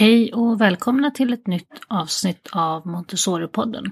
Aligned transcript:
Hej 0.00 0.32
och 0.32 0.60
välkomna 0.60 1.10
till 1.10 1.32
ett 1.32 1.46
nytt 1.46 1.80
avsnitt 1.88 2.48
av 2.52 2.86
Montessori-podden. 2.86 3.84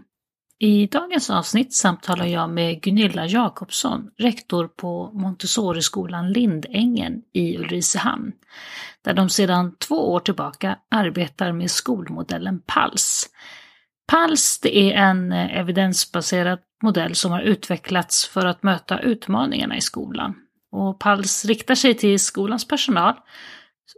I 0.58 0.86
dagens 0.86 1.30
avsnitt 1.30 1.74
samtalar 1.74 2.26
jag 2.26 2.50
med 2.50 2.82
Gunilla 2.82 3.26
Jakobsson, 3.26 4.10
rektor 4.18 4.68
på 4.68 5.10
Montessori-skolan 5.14 6.32
Lindängen 6.32 7.22
i 7.32 7.58
Ulricehamn, 7.58 8.32
där 9.04 9.14
de 9.14 9.28
sedan 9.28 9.76
två 9.78 10.12
år 10.12 10.20
tillbaka 10.20 10.78
arbetar 10.90 11.52
med 11.52 11.70
skolmodellen 11.70 12.60
PALS. 12.66 13.26
PALS 14.06 14.60
det 14.60 14.76
är 14.78 14.94
en 14.94 15.32
evidensbaserad 15.32 16.58
modell 16.82 17.14
som 17.14 17.32
har 17.32 17.40
utvecklats 17.40 18.28
för 18.28 18.46
att 18.46 18.62
möta 18.62 19.00
utmaningarna 19.00 19.76
i 19.76 19.80
skolan. 19.80 20.34
Och 20.72 20.98
PALS 20.98 21.44
riktar 21.44 21.74
sig 21.74 21.94
till 21.94 22.20
skolans 22.20 22.68
personal 22.68 23.14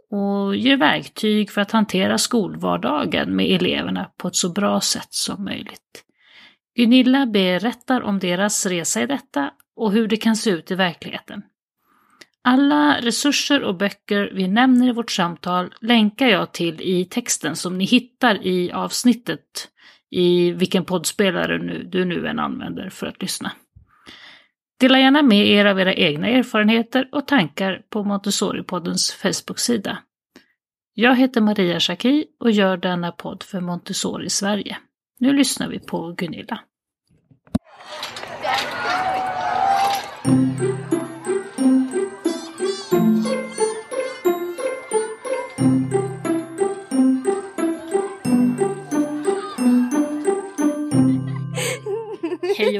och 0.09 0.55
ger 0.55 0.77
verktyg 0.77 1.51
för 1.51 1.61
att 1.61 1.71
hantera 1.71 2.17
skolvardagen 2.17 3.35
med 3.35 3.45
eleverna 3.45 4.11
på 4.17 4.27
ett 4.27 4.35
så 4.35 4.49
bra 4.49 4.81
sätt 4.81 5.13
som 5.13 5.43
möjligt. 5.43 6.05
Gunilla 6.75 7.25
berättar 7.25 8.01
om 8.01 8.19
deras 8.19 8.65
resa 8.65 9.01
i 9.01 9.05
detta 9.05 9.51
och 9.75 9.91
hur 9.91 10.07
det 10.07 10.17
kan 10.17 10.35
se 10.35 10.49
ut 10.49 10.71
i 10.71 10.75
verkligheten. 10.75 11.43
Alla 12.43 13.01
resurser 13.01 13.63
och 13.63 13.75
böcker 13.75 14.31
vi 14.33 14.47
nämner 14.47 14.87
i 14.87 14.91
vårt 14.91 15.11
samtal 15.11 15.73
länkar 15.81 16.27
jag 16.27 16.51
till 16.51 16.81
i 16.81 17.05
texten 17.05 17.55
som 17.55 17.77
ni 17.77 17.85
hittar 17.85 18.45
i 18.45 18.71
avsnittet 18.71 19.69
i 20.09 20.51
vilken 20.51 20.85
poddspelare 20.85 21.57
du 21.83 22.05
nu 22.05 22.27
än 22.27 22.39
använder 22.39 22.89
för 22.89 23.07
att 23.07 23.21
lyssna. 23.21 23.51
Dela 24.81 24.99
gärna 24.99 25.21
med 25.21 25.47
er 25.47 25.65
av 25.65 25.79
era 25.79 25.93
egna 25.93 26.27
erfarenheter 26.27 27.09
och 27.11 27.27
tankar 27.27 27.81
på 27.89 28.03
Montessori-poddens 28.03 29.11
Facebook-sida. 29.13 29.97
Jag 30.93 31.15
heter 31.15 31.41
Maria 31.41 31.79
Schacki 31.79 32.25
och 32.39 32.51
gör 32.51 32.77
denna 32.77 33.11
podd 33.11 33.43
för 33.43 33.59
Montessori 33.59 34.29
Sverige. 34.29 34.77
Nu 35.19 35.33
lyssnar 35.33 35.67
vi 35.67 35.79
på 35.79 36.15
Gunilla. 36.17 36.59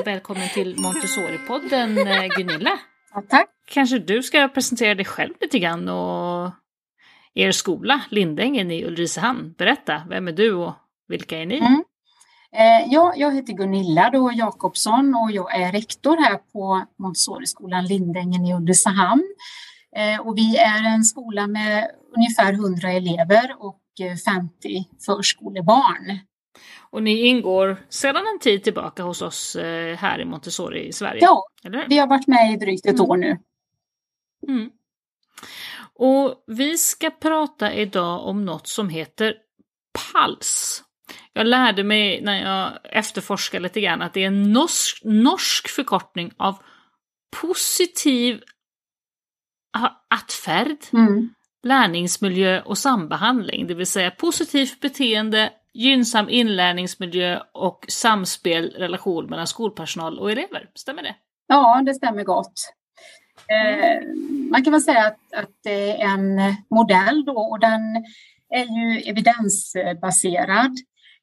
Och 0.02 0.08
välkommen 0.08 0.50
till 0.54 0.76
Montessori-podden 0.76 1.98
eh, 1.98 2.28
Gunilla. 2.38 2.80
Ja, 3.14 3.24
tack. 3.30 3.50
Kanske 3.68 4.00
du 4.00 4.24
ska 4.24 4.48
presentera 4.48 4.96
dig 4.96 5.06
själv 5.06 5.34
lite 5.42 5.60
grann 5.60 5.90
och 5.90 6.52
er 7.34 7.52
skola, 7.52 8.02
Lindängen 8.10 8.72
i 8.72 8.86
Ulricehamn. 8.86 9.54
Berätta, 9.58 10.02
vem 10.10 10.28
är 10.28 10.32
du 10.32 10.54
och 10.54 10.74
vilka 11.08 11.38
är 11.38 11.46
ni? 11.46 11.58
Mm. 11.58 11.84
Eh, 12.56 12.94
ja, 12.94 13.14
jag 13.16 13.36
heter 13.36 13.54
Gunilla 13.54 14.10
då 14.10 14.32
Jakobsson 14.34 15.16
och 15.16 15.32
jag 15.32 15.62
är 15.62 15.72
rektor 15.72 16.18
här 16.18 16.38
på 16.54 16.86
Montessori-skolan 17.00 17.86
Lindängen 17.86 18.46
i 18.46 18.54
Ulricehamn. 18.54 19.36
Eh, 19.96 20.28
och 20.28 20.38
vi 20.38 20.58
är 20.58 20.94
en 20.94 21.04
skola 21.04 21.48
med 21.48 21.88
ungefär 22.16 22.54
100 22.54 22.92
elever 22.92 23.56
och 23.60 23.82
50 24.26 24.86
förskolebarn. 25.06 26.20
Och 26.92 27.04
ni 27.04 27.22
ingår 27.22 27.86
sedan 27.90 28.28
en 28.34 28.40
tid 28.40 28.64
tillbaka 28.64 29.04
hos 29.04 29.22
oss 29.22 29.56
eh, 29.56 29.98
här 29.98 30.20
i 30.22 30.26
Montessori 30.26 30.88
i 30.88 30.94
Sverige? 30.94 31.20
Ja, 31.22 31.44
vi 31.90 31.98
har 31.98 32.08
varit 32.08 32.28
med 32.28 32.54
i 32.54 32.56
drygt 32.56 32.86
ett 32.86 33.00
mm. 33.00 33.10
år 33.10 33.18
nu. 33.18 33.38
Mm. 34.48 34.70
Och 35.94 36.44
vi 36.48 36.78
ska 36.78 37.10
prata 37.10 37.74
idag 37.74 38.26
om 38.28 38.46
något 38.46 38.68
som 38.68 38.90
heter 38.90 39.36
PALS. 39.94 40.84
Jag 41.34 41.48
lärde 41.48 41.84
mig 41.84 42.22
när 42.22 42.42
jag 42.42 42.80
efterforskade 42.84 43.64
lite 43.64 43.82
grann 43.82 44.02
att 44.02 44.14
det 44.14 44.24
är 44.24 44.28
en 44.28 44.54
norsk, 44.54 45.02
norsk 45.04 45.68
förkortning 45.68 46.32
av 46.38 46.56
positiv 47.42 48.42
attfärd, 50.10 50.78
mm. 50.94 51.34
lärningsmiljö 51.64 52.62
och 52.62 52.78
sambehandling. 52.78 53.68
Det 53.68 53.74
vill 53.74 53.88
säga 53.88 54.12
positivt 54.12 54.80
beteende, 54.80 55.54
gynnsam 55.74 56.30
inlärningsmiljö 56.30 57.40
och 57.54 57.86
samspel, 57.90 58.70
relation 58.70 59.26
mellan 59.26 59.48
skolpersonal 59.48 60.20
och 60.20 60.32
elever. 60.32 60.70
Stämmer 60.76 61.04
det? 61.04 61.16
Ja, 61.48 61.82
det 61.86 61.94
stämmer 61.94 62.24
gott. 62.24 62.54
Eh, 63.48 64.08
man 64.52 64.64
kan 64.64 64.74
väl 64.74 64.82
säga 64.82 65.08
att, 65.08 65.34
att 65.44 65.50
det 65.64 66.02
är 66.02 66.06
en 66.06 66.56
modell 66.70 67.26
då 67.26 67.38
och 67.38 67.60
den 67.60 67.82
är 68.50 68.66
ju 68.80 69.00
evidensbaserad. 69.00 70.78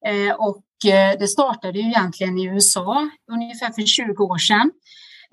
Eh, 0.06 0.34
och 0.34 0.92
eh, 0.92 1.19
det 1.19 1.28
startade 1.28 1.78
ju 1.78 1.86
egentligen 1.86 2.38
i 2.38 2.44
USA 2.44 3.10
ungefär 3.32 3.72
för 3.72 3.82
20 3.82 4.25
år 4.25 4.38
sedan. 4.38 4.70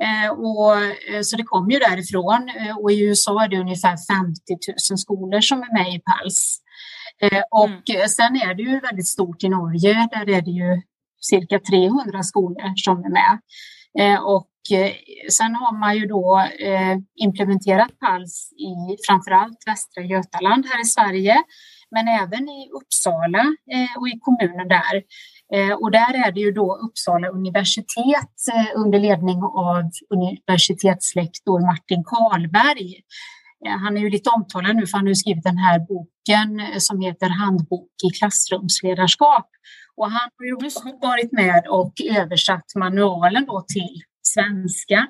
Eh, 0.04 0.32
och, 0.32 0.76
eh, 1.14 1.22
så 1.22 1.38
det 1.38 1.44
kom 1.44 1.72
ju 1.72 1.80
därifrån 1.80 2.52
och 2.82 2.92
i 2.92 3.04
USA 3.04 3.44
är 3.44 3.48
det 3.48 3.58
ungefär 3.58 3.98
50 4.14 4.42
000 4.92 4.98
skolor 4.98 5.42
som 5.42 5.62
är 5.62 5.74
med 5.74 5.96
i 5.96 6.00
PALS. 6.00 6.62
Och 7.52 7.90
mm. 7.90 8.10
sen 8.10 8.36
är 8.36 8.54
det 8.54 8.64
ju 8.64 8.80
väldigt 8.80 9.08
stort 9.08 9.44
i 9.44 9.50
Norge, 9.50 10.08
där 10.12 10.30
är 10.30 10.42
det 10.42 10.52
ju 10.52 10.82
cirka 11.22 11.60
300 11.60 12.24
skolor 12.24 12.76
som 12.76 13.04
är 13.04 13.10
med. 13.10 13.40
Och 14.22 14.50
Eh, 14.72 14.94
sen 15.32 15.56
har 15.56 15.80
man 15.80 15.98
ju 15.98 16.06
då 16.06 16.40
eh, 16.60 16.98
implementerat 17.16 18.00
PALS 18.00 18.52
i 18.52 18.98
framförallt 19.08 19.58
Västra 19.66 20.04
Götaland 20.04 20.66
här 20.66 20.82
i 20.82 20.86
Sverige, 20.86 21.44
men 21.92 22.08
även 22.08 22.50
i 22.50 22.70
Uppsala 22.72 23.44
eh, 23.74 23.98
och 24.00 24.08
i 24.08 24.20
kommunen 24.22 24.68
där. 24.68 25.04
Och 25.82 25.92
där 25.92 26.28
är 26.28 26.32
det 26.32 26.40
ju 26.40 26.52
då 26.52 26.76
Uppsala 26.76 27.28
universitet 27.28 28.38
under 28.76 29.00
ledning 29.00 29.44
av 29.44 29.90
universitetslektor 30.10 31.60
Martin 31.60 32.04
Karlberg. 32.04 32.96
Han 33.70 33.98
är 33.98 34.02
ju 34.02 34.10
lite 34.10 34.30
omtalad 34.30 34.76
nu 34.76 34.88
för 34.88 34.98
han 34.98 35.08
har 35.08 35.14
skrivit 35.14 35.44
den 35.44 35.58
här 35.58 35.80
boken 35.80 36.80
som 36.82 37.02
heter 37.02 37.30
Handbok 37.30 37.90
i 38.08 38.18
klassrumsledarskap. 38.18 39.50
Och 39.96 40.12
han 40.12 40.30
har 40.38 40.46
ju 40.46 40.56
varit 41.02 41.32
med 41.32 41.68
och 41.70 41.94
översatt 42.10 42.76
manualen 42.76 43.46
då 43.46 43.66
till 43.68 44.02
svenska. 44.22 45.08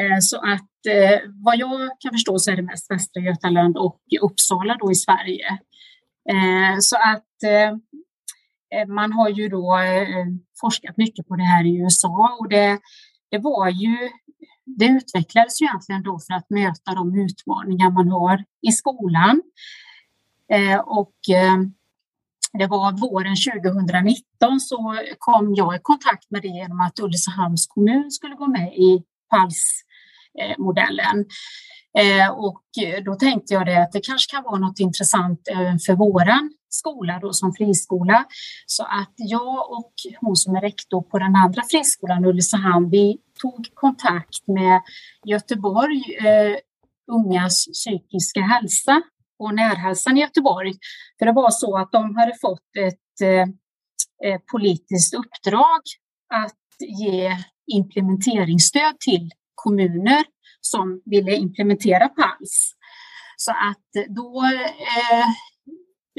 Eh, 0.00 0.18
så 0.20 0.36
att 0.36 0.86
eh, 0.88 1.20
vad 1.44 1.56
jag 1.56 2.00
kan 2.00 2.12
förstå 2.12 2.38
så 2.38 2.50
är 2.50 2.56
det 2.56 2.62
mest 2.62 2.90
Västra 2.90 3.22
Götaland 3.22 3.76
och 3.76 4.00
Uppsala 4.20 4.76
då 4.80 4.92
i 4.92 4.94
Sverige. 4.94 5.48
Eh, 6.30 6.76
så 6.80 6.96
att 6.96 7.22
man 8.88 9.12
har 9.12 9.28
ju 9.28 9.48
då 9.48 9.78
forskat 10.60 10.96
mycket 10.96 11.28
på 11.28 11.36
det 11.36 11.42
här 11.42 11.64
i 11.64 11.76
USA 11.76 12.36
och 12.40 12.48
det, 12.48 12.78
det 13.30 13.38
var 13.38 13.68
ju 13.68 13.96
det 14.66 14.86
utvecklades 14.86 15.62
ju 15.62 15.66
egentligen 15.66 16.02
då 16.02 16.18
för 16.18 16.34
att 16.34 16.50
möta 16.50 16.94
de 16.94 17.18
utmaningar 17.18 17.90
man 17.90 18.08
har 18.08 18.44
i 18.68 18.72
skolan. 18.72 19.42
Eh, 20.52 20.78
och 20.78 21.16
eh, 21.30 21.56
det 22.58 22.66
var 22.66 22.92
våren 22.92 23.36
2019 23.62 24.60
så 24.60 24.98
kom 25.18 25.54
jag 25.54 25.76
i 25.76 25.78
kontakt 25.82 26.30
med 26.30 26.42
det 26.42 26.48
genom 26.48 26.80
att 26.80 27.00
Ulricehamns 27.00 27.66
kommun 27.66 28.10
skulle 28.10 28.34
gå 28.34 28.46
med 28.46 28.74
i 28.74 29.02
PALS-modellen. 29.30 31.24
Eh, 31.98 32.30
och 32.30 32.62
då 33.04 33.14
tänkte 33.14 33.54
jag 33.54 33.66
det 33.66 33.82
att 33.82 33.92
det 33.92 34.00
kanske 34.00 34.36
kan 34.36 34.42
vara 34.42 34.58
något 34.58 34.80
intressant 34.80 35.48
även 35.48 35.78
för 35.78 35.94
våran 35.94 36.52
skola 36.68 37.18
då 37.22 37.32
som 37.32 37.52
friskola. 37.52 38.24
Så 38.66 38.82
att 38.82 39.14
jag 39.16 39.70
och 39.70 39.92
hon 40.20 40.36
som 40.36 40.56
är 40.56 40.60
rektor 40.60 41.02
på 41.02 41.18
den 41.18 41.36
andra 41.36 41.62
friskolan 41.70 42.24
Ulricehamn, 42.24 42.90
vi 42.90 43.18
tog 43.36 43.66
kontakt 43.74 44.46
med 44.46 44.82
Göteborg 45.24 46.02
eh, 46.26 46.56
Ungas 47.12 47.66
psykiska 47.72 48.40
hälsa 48.40 49.02
och 49.38 49.54
Närhälsan 49.54 50.16
i 50.16 50.20
Göteborg. 50.20 50.74
För 51.18 51.26
det 51.26 51.32
var 51.32 51.50
så 51.50 51.78
att 51.78 51.92
de 51.92 52.16
hade 52.16 52.34
fått 52.40 52.76
ett 52.78 53.20
eh, 53.22 53.48
eh, 54.30 54.40
politiskt 54.52 55.14
uppdrag 55.14 55.80
att 56.34 56.88
ge 56.98 57.30
implementeringsstöd 57.72 59.00
till 59.00 59.30
kommuner 59.54 60.24
som 60.60 61.02
ville 61.04 61.36
implementera 61.36 62.08
PALS. 62.08 62.72
Så 63.36 63.50
att 63.50 64.06
då 64.16 64.42
eh, 64.44 65.20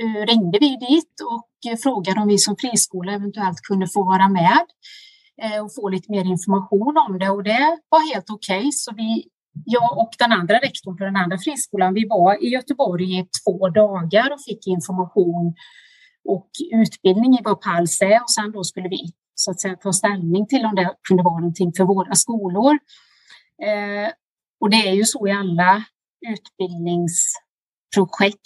eh, 0.02 0.25
ringde 0.25 0.60
vi 0.60 0.78
dit 0.78 1.13
och 1.31 1.80
frågade 1.84 2.22
om 2.22 2.28
vi 2.28 2.38
som 2.38 2.56
friskola 2.58 3.12
eventuellt 3.12 3.62
kunde 3.62 3.88
få 3.88 4.04
vara 4.04 4.30
med 4.30 4.52
eh, 4.52 4.68
Eh, 5.42 5.63
och 5.63 5.75
få 5.75 5.89
lite 5.89 6.12
mer 6.12 6.25
information 6.25 6.98
om 6.98 7.19
det 7.19 7.30
och 7.30 7.44
det 7.44 7.80
var 7.89 8.13
helt 8.13 8.30
okej. 8.30 8.60
Okay. 8.60 8.72
Så 8.72 8.92
vi 8.95 9.28
jag 9.66 9.98
och 9.98 10.10
den 10.19 10.31
andra 10.31 10.56
rektorn 10.56 10.98
på 10.98 11.04
den 11.04 11.16
andra 11.16 11.38
friskolan, 11.38 11.94
vi 11.94 12.07
var 12.07 12.44
i 12.44 12.48
Göteborg 12.48 13.19
i 13.19 13.28
två 13.44 13.69
dagar 13.69 14.34
och 14.34 14.42
fick 14.42 14.68
information 14.68 15.56
och 16.30 16.50
utbildning 16.74 17.34
i 17.34 17.42
vad 17.44 17.62
PALS 17.62 18.01
är 18.01 18.22
och 18.22 18.31
sen 18.31 18.51
då 18.51 18.63
skulle 18.63 18.89
vi 18.89 19.13
så 19.36 19.51
att 19.51 19.62
säga 19.62 19.75
ta 19.75 19.94
ställning 19.94 20.48
till 20.48 20.66
om 20.66 20.75
det 20.75 20.95
kunde 21.07 21.24
vara 21.24 21.39
någonting 21.39 21.74
för 21.78 21.84
våra 21.84 22.16
skolor. 22.16 22.74
Eh, 23.63 24.10
och 24.60 24.69
det 24.69 24.88
är 24.88 24.94
ju 24.94 25.06
så 25.06 25.28
i 25.28 25.31
alla 25.31 25.84
utbildningsprojekt 26.28 28.42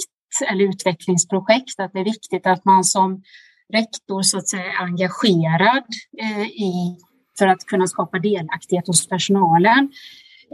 eller 0.50 0.66
utvecklingsprojekt, 0.66 1.80
att 1.80 1.94
det 1.94 2.00
är 2.00 2.04
viktigt 2.04 2.48
att 2.48 2.66
man 2.66 2.84
som 2.84 3.24
rektor 3.72 4.22
så 4.22 4.38
att 4.38 4.50
säga 4.50 4.64
är 4.64 4.84
engagerad 4.84 5.84
eh, 6.22 6.42
i, 6.42 6.98
för 7.40 7.48
att 7.48 7.66
kunna 7.66 7.88
skapa 7.88 8.20
delaktighet 8.20 8.88
hos 8.88 9.08
personalen. 9.08 9.92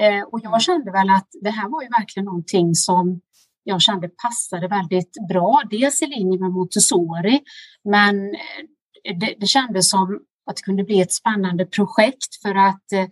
Eh, 0.01 0.23
och 0.31 0.39
jag 0.43 0.61
kände 0.61 0.91
väl 0.91 1.09
att 1.09 1.27
det 1.41 1.49
här 1.49 1.69
var 1.69 1.81
ju 1.81 1.87
verkligen 1.87 2.25
någonting 2.25 2.75
som 2.75 3.21
jag 3.63 3.81
kände 3.81 4.09
passade 4.09 4.67
väldigt 4.67 5.11
bra, 5.29 5.61
dels 5.69 6.01
i 6.01 6.05
linje 6.05 6.39
med 6.39 6.51
Montessori, 6.51 7.39
men 7.83 8.15
eh, 8.25 9.17
det, 9.19 9.35
det 9.39 9.47
kändes 9.47 9.89
som 9.89 10.19
att 10.49 10.55
det 10.55 10.61
kunde 10.61 10.83
bli 10.83 11.01
ett 11.01 11.13
spännande 11.13 11.65
projekt 11.65 12.41
för 12.41 12.55
att 12.55 12.91
eh, 12.91 13.07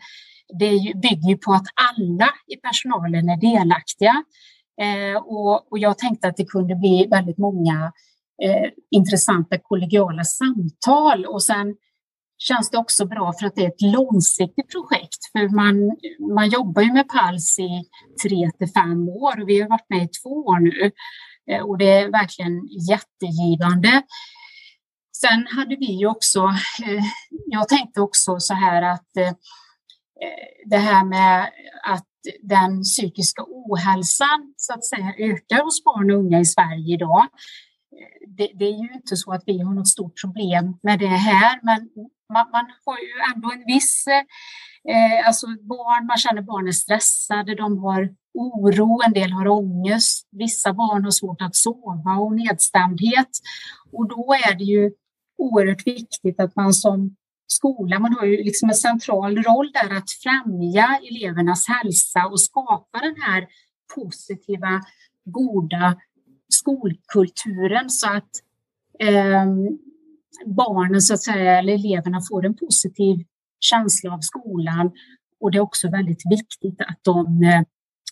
det 0.60 0.94
bygger 0.96 1.38
på 1.38 1.54
att 1.54 1.68
alla 1.76 2.30
i 2.48 2.56
personalen 2.56 3.30
är 3.30 3.38
delaktiga. 3.38 4.24
Eh, 4.82 5.18
och, 5.18 5.72
och, 5.72 5.80
jag 5.80 5.98
tänkte 5.98 6.28
att 6.28 6.38
det 6.38 6.46
kunde 6.46 6.76
bli 6.76 7.08
väldigt 7.10 7.38
många 7.38 7.92
eh, 8.44 8.72
intressanta 8.92 9.58
kollegiala 9.60 10.24
samtal 10.24 11.26
och 11.26 11.44
sen 11.44 11.76
känns 12.38 12.70
det 12.70 12.78
också 12.78 13.06
bra 13.06 13.34
för 13.40 13.48
att 13.48 13.56
det 13.56 13.64
är 13.64 13.68
ett 13.68 13.82
långsiktigt 13.82 14.72
projekt. 14.72 15.20
För 15.32 15.56
man, 15.56 15.98
man 16.36 16.50
jobbar 16.50 16.82
ju 16.82 16.94
med 16.94 17.08
PALS 17.10 17.60
i 17.60 17.84
tre 18.24 18.52
till 18.58 18.68
fem 18.68 19.10
år 19.10 19.42
och 19.42 19.50
vi 19.50 19.62
har 19.62 19.70
varit 19.70 19.90
med 19.90 20.04
i 20.04 20.08
två 20.08 20.30
år 20.30 20.60
nu. 20.60 20.92
Eh, 21.52 21.62
och 21.62 21.78
det 21.78 21.90
är 21.90 22.12
verkligen 22.12 22.62
jättegivande. 22.90 24.02
Sen 25.22 25.48
hade 25.48 25.76
vi 25.76 25.86
ju 25.86 26.08
också, 26.08 26.40
eh, 26.88 27.04
jag 27.46 27.70
tänkte 27.70 28.02
också 28.02 28.40
så 28.40 28.54
här 28.54 28.82
att 28.82 29.18
eh, 29.18 29.28
eh 29.28 29.36
det 30.66 30.78
här 30.78 31.06
med 31.06 31.52
att 31.84 32.08
den 32.42 32.84
psykiska 32.84 33.44
ohälsan 33.48 34.54
så 34.58 34.74
att 34.74 34.86
säga 34.86 35.14
ökar 35.18 35.64
hos 35.64 35.84
barn 35.84 36.12
och 36.12 36.18
unga 36.18 36.40
i 36.40 36.46
Sverige 36.46 36.94
idag. 36.94 37.28
Det, 38.28 38.52
det, 38.56 38.66
är 38.66 38.84
ju 38.84 38.94
inte 38.94 39.18
så 39.18 39.32
att 39.32 39.44
vi 39.46 39.60
har 39.60 39.74
något 39.74 39.88
stort 39.88 40.22
problem 40.22 40.78
med 40.84 41.00
det 41.00 41.08
här, 41.08 41.60
men 41.64 41.90
man, 42.34 42.46
man 42.52 42.66
har 42.86 42.98
ju 42.98 43.34
ändå 43.36 43.52
en 43.52 43.64
viss 43.66 44.06
Eh, 44.90 45.28
alltså 45.28 45.48
barn, 45.48 46.06
man 46.06 46.18
känner 46.18 46.42
barn 46.42 46.68
är 46.68 46.72
stressade, 46.72 47.56
de 47.56 47.78
har 47.78 48.10
oro, 48.34 49.02
en 49.06 49.14
del 49.14 49.32
har 49.32 49.48
ångest, 49.48 50.28
vissa 50.32 50.74
barn 50.74 51.04
har 51.04 51.12
svårt 51.12 51.42
att 51.42 51.56
sova 51.56 52.16
och 52.18 52.36
nedstämdhet. 52.36 53.30
Och 53.92 54.08
då 54.08 54.36
är 54.48 54.56
det 54.56 54.64
ju 54.64 54.92
oerhört 55.38 55.88
viktigt 55.88 56.40
att 56.40 56.56
man 56.56 56.74
som 56.74 57.16
skola, 57.48 58.00
man 58.00 58.14
har 58.14 58.26
ju 58.26 58.44
liksom 58.44 58.70
en 58.70 58.76
central 58.76 59.44
roll 59.44 59.72
där 59.72 59.98
att 59.98 60.12
främja 60.24 61.00
elevernas 61.12 61.68
hälsa 61.68 62.28
och 62.28 62.42
skapa 62.42 63.00
den 63.00 63.16
här 63.22 63.48
positiva, 63.96 64.82
goda 65.26 65.96
skolkulturen 66.66 67.90
så 67.90 68.08
att 68.08 68.32
eh, 69.00 69.46
barnen, 70.46 71.02
så 71.02 71.14
att 71.14 71.24
säga, 71.24 71.60
eller 71.60 71.74
eleverna 71.74 72.22
får 72.30 72.46
en 72.46 72.56
positiv 72.56 73.26
känsla 73.60 74.14
av 74.14 74.20
skolan. 74.20 74.92
Och 75.40 75.52
det 75.52 75.58
är 75.58 75.62
också 75.62 75.90
väldigt 75.90 76.24
viktigt 76.30 76.82
att 76.82 77.00
de 77.02 77.44
eh, 77.44 77.62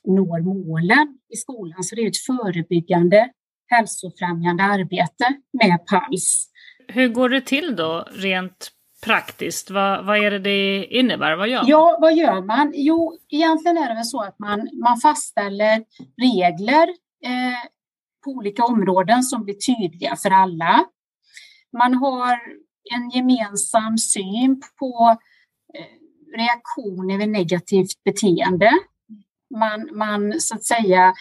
når 0.04 0.42
målen 0.42 1.18
i 1.34 1.36
skolan. 1.36 1.84
Så 1.84 1.96
det 1.96 2.02
är 2.02 2.08
ett 2.08 2.26
förebyggande, 2.28 3.30
hälsofrämjande 3.68 4.64
arbete 4.64 5.26
med 5.64 5.86
PALS. 5.86 6.50
Hur 6.88 7.08
går 7.08 7.30
det 7.30 7.42
till 7.42 7.76
då, 7.76 8.08
rent 8.12 8.72
praktiskt? 9.06 9.72
Vad, 9.72 10.06
vad 10.06 10.18
är 10.18 10.32
det 10.32 10.40
det 10.40 10.86
innebär? 10.86 11.36
Vad 11.36 11.50
gör 11.50 11.62
man? 11.62 11.70
Ja, 11.70 11.98
vad 12.02 12.16
gör 12.16 12.42
man? 12.42 12.72
Jo, 12.76 13.18
egentligen 13.30 13.78
är 13.78 13.88
det 13.90 13.96
väl 13.96 14.06
så 14.06 14.22
att 14.22 14.40
man, 14.40 14.70
man 14.74 14.98
fastställer 14.98 15.84
regler 16.22 16.88
eh, 17.26 17.73
på 18.24 18.32
olika 18.32 18.64
områden 18.64 19.24
som 19.24 19.44
blir 19.44 19.54
tydliga 19.54 20.16
för 20.16 20.30
alla. 20.30 20.86
Man 21.78 21.94
har 21.94 22.40
en 22.94 23.10
gemensam 23.10 23.98
syn 23.98 24.62
på 24.80 25.18
eh, 25.74 26.38
reaktioner 26.38 27.18
vid 27.18 27.30
negativt 27.30 28.04
beteende. 28.04 28.72
Man, 29.60 29.90
man 29.98 30.40
så 30.40 30.56
att 30.56 30.64
säga 30.64 31.14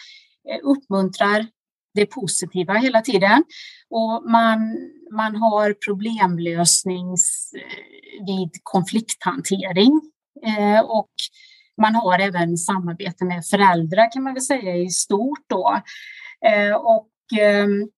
eh, 0.49 0.59
uppmuntrar 0.63 1.47
det 1.93 2.05
positiva 2.05 2.73
hela 2.73 3.01
tiden 3.01 3.43
och 3.89 4.31
man, 4.31 4.77
man 5.11 5.35
har 5.35 5.75
problemlösnings 5.85 7.53
eh, 7.55 8.25
vid 8.25 8.51
konflikthantering 8.63 10.01
och 10.83 11.11
man 11.81 11.95
har 11.95 12.19
även 12.19 12.57
samarbete 12.57 13.25
med 13.25 13.45
föräldrar 13.45 14.11
kan 14.11 14.23
man 14.23 14.33
väl 14.33 14.43
säga 14.43 14.75
i 14.75 14.89
stort 14.89 15.43
då. 15.47 15.81
Eh, 16.45 16.75
och 16.75 17.09
ehm, 17.39 17.89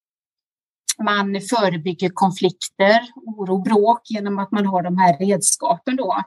man 1.03 1.41
förebygger 1.41 2.09
konflikter, 2.13 2.99
oro, 3.15 3.53
och 3.53 3.63
bråk 3.63 4.01
genom 4.09 4.39
att 4.39 4.51
man 4.51 4.65
har 4.65 4.83
de 4.83 4.97
här 4.97 5.17
redskapen. 5.17 5.95
Då. 5.95 6.23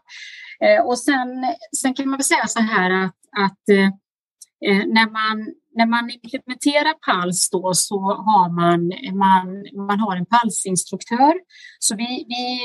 Eh, 0.65 0.87
och 0.87 0.99
sen, 0.99 1.29
sen 1.77 1.95
kan 1.95 2.09
man 2.09 2.19
väl 2.19 2.25
säga 2.25 2.47
så 2.47 2.61
här 2.61 2.91
att, 2.91 3.17
att 3.39 3.69
eh, 3.69 4.87
när, 4.87 5.11
man, 5.11 5.55
när 5.75 5.87
man 5.87 6.11
implementerar 6.11 6.95
PALS 6.95 7.51
då 7.51 7.75
så 7.75 8.01
har 8.01 8.49
man, 8.49 8.93
man, 9.19 9.47
man 9.87 10.01
har 10.01 10.17
en 10.17 10.27
PALS-instruktör. 10.27 11.35
Så 11.79 11.97
vi, 11.97 12.27
vi 12.29 12.61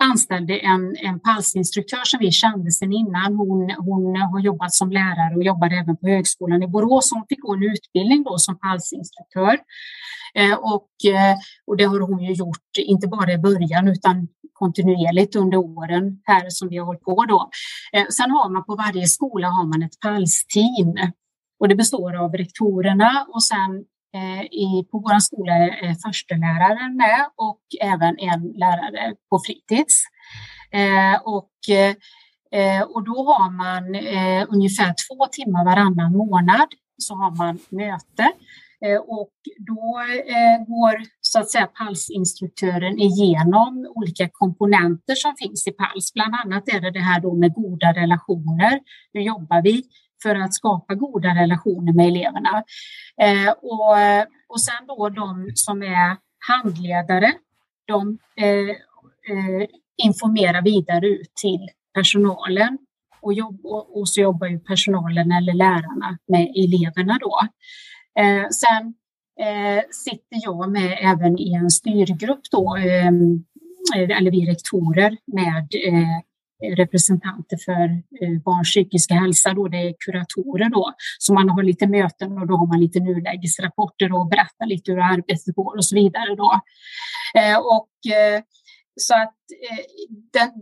anställde 0.00 0.58
en, 0.58 0.96
en 0.96 1.20
PALS-instruktör 1.20 2.04
som 2.04 2.18
vi 2.20 2.30
kände 2.30 2.70
sedan 2.70 2.92
innan. 2.92 3.34
Hon, 3.34 3.70
hon 3.78 4.16
har 4.16 4.40
jobbat 4.40 4.74
som 4.74 4.90
lärare 4.92 5.36
och 5.36 5.44
jobbade 5.44 5.74
även 5.76 5.96
på 5.96 6.08
Högskolan 6.08 6.62
i 6.62 6.68
Borås. 6.68 7.10
Hon 7.12 7.24
fick 7.28 7.40
gå 7.40 7.54
en 7.54 7.62
utbildning 7.62 8.22
då 8.22 8.38
som 8.38 8.58
PALS-instruktör. 8.58 9.58
Eh, 10.34 10.54
och, 10.54 10.90
eh, 11.14 11.36
och 11.66 11.76
det 11.76 11.84
har 11.84 12.00
hon 12.00 12.22
ju 12.22 12.32
gjort, 12.32 12.70
inte 12.78 13.08
bara 13.08 13.32
i 13.32 13.38
början 13.38 13.88
utan 13.88 14.28
kontinuerligt 14.52 15.36
under 15.36 15.58
åren 15.58 16.20
här 16.24 16.46
som 16.48 16.68
vi 16.68 16.78
har 16.78 16.86
hållit 16.86 17.02
på 17.02 17.24
då. 17.28 17.50
Eh, 17.92 18.06
sen 18.06 18.30
har 18.30 18.50
man 18.50 18.64
på 18.64 18.74
varje 18.74 19.06
skola 19.06 19.48
har 19.48 19.66
man 19.66 19.82
ett 19.82 20.00
PALS-team 20.00 21.12
och 21.60 21.68
det 21.68 21.74
består 21.74 22.16
av 22.16 22.32
rektorerna 22.32 23.26
och 23.28 23.42
sen 23.42 23.84
Eh, 24.14 24.42
i, 24.42 24.88
på 24.90 24.98
vår 24.98 25.18
skola 25.18 25.52
eh, 25.52 25.90
är 25.90 25.94
försteläraren 25.94 26.96
med 26.96 27.26
och 27.36 27.60
även 27.80 28.18
en 28.18 28.52
lärare 28.56 29.14
på 29.30 29.40
fritids. 29.46 30.02
Eh, 30.72 31.20
och, 31.22 31.50
och 32.94 33.04
då 33.04 33.16
har 33.30 33.50
man 33.50 33.84
ungefär 34.48 34.94
två 35.04 35.26
timmar 35.32 35.64
varannan 35.64 36.12
månad 36.12 36.68
så 36.98 37.14
har 37.14 37.36
man 37.36 37.58
möte 37.70 38.32
Eh, 38.84 39.00
och 39.00 39.32
då 39.58 40.00
eh, 40.26 40.66
går 40.66 41.02
så 41.20 41.38
att 41.38 41.50
säga 41.50 41.66
PALS-instruktören 41.66 42.98
igenom 42.98 43.92
olika 43.94 44.28
komponenter 44.32 45.14
som 45.14 45.34
finns 45.36 45.66
i 45.66 45.70
PALS. 45.70 46.12
Bland 46.14 46.34
annat 46.34 46.68
är 46.68 46.80
det 46.80 46.90
det 46.90 47.00
här 47.00 47.20
då 47.20 47.34
med 47.34 47.54
goda 47.54 47.92
relationer. 47.92 48.80
Hur 49.12 49.20
jobbar 49.20 49.62
vi 49.62 49.82
för 50.22 50.34
att 50.34 50.54
skapa 50.54 50.94
goda 50.94 51.28
relationer 51.28 51.92
med 51.92 52.06
eleverna? 52.06 52.64
Eh, 53.22 53.50
och, 53.50 53.96
och 54.48 54.60
sen 54.62 54.86
då 54.86 55.08
de 55.08 55.50
som 55.54 55.82
är 55.82 56.16
handledare, 56.48 57.32
de 57.86 58.18
eh, 58.36 58.70
eh, 59.30 59.66
informerar 60.02 60.62
vidare 60.62 61.06
ut 61.06 61.34
till 61.34 61.68
personalen 61.94 62.78
och, 63.22 63.32
jobb, 63.32 63.60
och, 63.64 64.08
så 64.08 64.20
jobbar 64.20 64.46
ju 64.46 64.58
personalen 64.58 65.32
eller 65.32 65.54
lärarna 65.54 66.18
med 66.28 66.52
eleverna 66.56 67.18
då. 67.20 67.40
Eh, 68.22 68.48
sen 68.48 68.94
eh, 69.46 69.82
sitter 69.90 70.44
jag 70.44 70.70
med 70.70 70.98
även 71.00 71.38
i 71.38 71.54
en 71.54 71.70
styrgrupp 71.70 72.40
då, 72.50 72.76
eh, 72.76 73.12
eller 74.16 74.30
vi 74.30 74.46
rektorer 74.46 75.16
med 75.26 75.68
eh, 75.88 76.18
representanter 76.76 77.56
för 77.64 77.84
eh, 78.20 78.42
barns 78.44 78.70
psykiska 78.70 79.14
hälsa, 79.14 79.54
då 79.54 79.68
det 79.68 79.76
är 79.76 79.94
kuratorer 79.98 80.68
då. 80.70 80.92
Så 81.18 81.34
man 81.34 81.48
har 81.48 81.62
lite 81.62 81.86
möten 81.86 82.38
och 82.38 82.46
då 82.46 82.56
har 82.56 82.66
man 82.66 82.80
lite 82.80 83.00
nulägesrapporter 83.00 84.12
och 84.12 84.28
berättar 84.28 84.66
lite 84.66 84.92
hur 84.92 84.98
arbetet 84.98 85.54
går 85.54 85.76
och 85.76 85.84
så 85.84 85.94
vidare 85.94 86.34
då. 86.34 86.60
Eh, 87.34 87.58
och 87.58 88.12
eh, 88.12 88.42
så 88.96 89.14
att 89.14 89.34
det, 90.32 90.52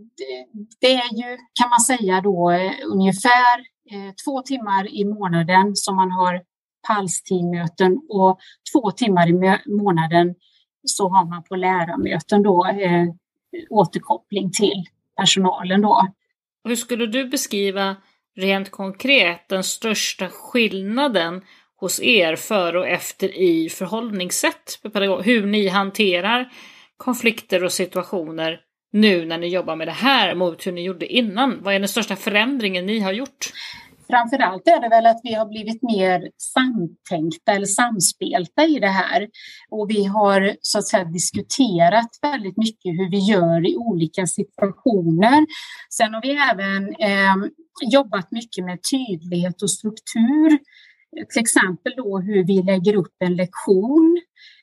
det 0.81 0.93
är 0.93 1.13
ju, 1.17 1.37
kan 1.59 1.69
man 1.69 1.79
säga 1.79 2.21
då, 2.21 2.51
ungefär 2.85 3.79
två 4.25 4.41
timmar 4.41 4.93
i 4.93 5.05
månaden 5.05 5.75
som 5.75 5.95
man 5.95 6.11
har 6.11 6.43
PALS-teammöten 6.87 8.01
och 8.09 8.39
två 8.73 8.91
timmar 8.91 9.29
i 9.29 9.59
månaden 9.65 10.35
så 10.83 11.09
har 11.09 11.25
man 11.25 11.43
på 11.43 11.55
lärarmöten 11.55 12.43
då 12.43 12.65
eh, 12.67 13.07
återkoppling 13.69 14.51
till 14.51 14.85
personalen 15.19 15.81
då. 15.81 16.07
Hur 16.63 16.75
skulle 16.75 17.05
du 17.05 17.25
beskriva 17.25 17.95
rent 18.37 18.71
konkret 18.71 19.49
den 19.49 19.63
största 19.63 20.29
skillnaden 20.29 21.41
hos 21.75 22.01
er 22.01 22.35
före 22.35 22.79
och 22.79 22.87
efter 22.87 23.37
i 23.37 23.69
förhållningssätt 23.69 24.79
Hur 25.23 25.45
ni 25.45 25.67
hanterar 25.67 26.51
konflikter 26.97 27.63
och 27.63 27.71
situationer 27.71 28.59
nu 28.91 29.25
när 29.25 29.37
ni 29.37 29.47
jobbar 29.47 29.75
med 29.75 29.87
det 29.87 29.91
här 29.91 30.35
mot 30.35 30.67
hur 30.67 30.71
ni 30.71 30.83
gjorde 30.83 31.05
innan? 31.05 31.63
Vad 31.63 31.73
är 31.73 31.79
den 31.79 31.87
största 31.87 32.15
förändringen 32.15 32.85
ni 32.85 32.99
har 32.99 33.11
gjort? 33.11 33.51
Framförallt 34.09 34.67
är 34.67 34.81
det 34.81 34.89
väl 34.89 35.05
att 35.05 35.19
vi 35.23 35.33
har 35.33 35.45
blivit 35.45 35.83
mer 35.83 36.29
samtänkta 36.37 37.51
eller 37.51 37.65
samspelta 37.65 38.63
i 38.63 38.79
det 38.79 38.87
här. 38.87 39.27
Och 39.69 39.89
vi 39.89 40.05
har 40.05 40.55
så 40.61 40.79
att 40.79 40.87
säga 40.87 41.03
diskuterat 41.03 42.09
väldigt 42.21 42.57
mycket 42.57 42.91
hur 42.99 43.11
vi 43.11 43.17
gör 43.17 43.67
i 43.71 43.75
olika 43.75 44.27
situationer. 44.27 45.45
Sen 45.89 46.13
har 46.13 46.21
vi 46.21 46.31
även 46.51 46.83
eh, 46.95 47.49
jobbat 47.91 48.31
mycket 48.31 48.65
med 48.65 48.79
tydlighet 48.91 49.61
och 49.61 49.71
struktur. 49.71 50.59
Till 51.33 51.41
exempel 51.41 51.93
då 51.97 52.19
hur 52.19 52.43
vi 52.43 52.63
lägger 52.63 52.95
upp 52.95 53.15
en 53.19 53.35
lektion. 53.35 54.21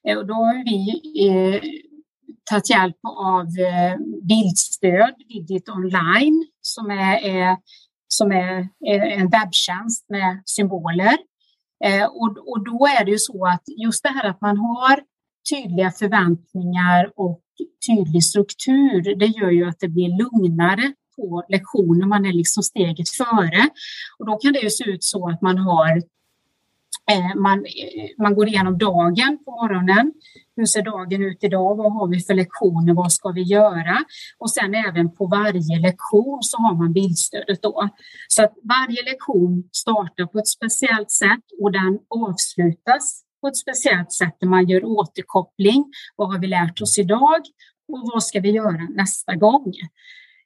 Eh, 0.08 0.18
och 0.18 0.26
då 0.26 0.34
har 0.34 0.64
vi 0.64 1.00
eh, 1.28 1.60
tagit 2.50 2.70
hjälp 2.70 2.96
av 3.02 3.46
eh, 3.46 3.96
bildstöd, 4.22 5.14
Digit 5.28 5.68
online, 5.68 6.46
som 6.60 6.90
är, 6.90 7.24
är 7.24 7.56
som 8.08 8.32
är 8.32 8.68
en 9.18 9.28
webbtjänst 9.28 10.06
med 10.08 10.42
symboler. 10.44 11.16
Eh, 11.84 12.04
och, 12.04 12.50
och 12.50 12.64
då 12.64 12.86
är 12.86 13.04
det 13.04 13.10
ju 13.10 13.18
så 13.18 13.46
att 13.46 13.62
just 13.84 14.02
det 14.02 14.08
här 14.08 14.30
att 14.30 14.40
man 14.40 14.56
har 14.56 15.00
tydliga 15.50 15.90
förväntningar 15.90 17.12
och 17.16 17.42
tydlig 17.86 18.24
struktur, 18.24 19.16
det 19.16 19.26
gör 19.26 19.50
ju 19.50 19.68
att 19.68 19.80
det 19.80 19.88
blir 19.88 20.18
lugnare 20.18 20.92
på 21.16 21.44
lektioner. 21.48 22.06
Man 22.06 22.26
är 22.26 22.32
liksom 22.32 22.62
steget 22.62 23.08
före. 23.08 23.68
Och 24.18 24.26
då 24.26 24.36
kan 24.36 24.52
det 24.52 24.60
ju 24.60 24.70
se 24.70 24.84
ut 24.90 25.04
så 25.04 25.28
att 25.28 25.42
man 25.42 25.58
har 25.58 26.02
Eh, 27.10 27.34
man, 27.36 27.58
eh, 27.58 28.10
man 28.18 28.34
går 28.34 28.48
igenom 28.48 28.78
dagen 28.78 29.38
på 29.44 29.50
morgonen. 29.50 30.12
Hur 30.56 30.66
ser 30.66 30.82
dagen 30.82 31.22
ut 31.22 31.44
idag? 31.44 31.76
Vad 31.76 31.92
har 31.92 32.08
vi 32.08 32.20
för 32.20 32.34
lektioner? 32.34 32.94
Vad 32.94 33.12
ska 33.12 33.28
vi 33.28 33.42
göra? 33.42 33.98
Och 34.38 34.50
sen 34.50 34.74
även 34.74 35.14
på 35.14 35.26
varje 35.26 35.78
lektion 35.78 36.38
så 36.42 36.56
har 36.56 36.74
man 36.74 36.92
bildstödet 36.92 37.62
då. 37.62 37.88
Så 38.28 38.44
att 38.44 38.54
varje 38.62 39.02
lektion 39.02 39.68
startar 39.72 40.26
på 40.26 40.38
ett 40.38 40.48
speciellt 40.48 41.10
sätt 41.10 41.44
och 41.62 41.72
den 41.72 41.98
avslutas 42.08 43.22
på 43.40 43.48
ett 43.48 43.56
speciellt 43.56 44.12
sätt 44.12 44.36
där 44.40 44.48
man 44.48 44.68
gör 44.68 44.84
återkoppling. 44.84 45.84
Vad 46.16 46.32
har 46.32 46.38
vi 46.38 46.46
lärt 46.46 46.80
oss 46.80 46.98
idag? 46.98 47.40
Och 47.92 48.00
vad 48.12 48.22
ska 48.22 48.40
vi 48.40 48.50
göra 48.50 48.88
nästa 48.94 49.34
gång? 49.34 49.72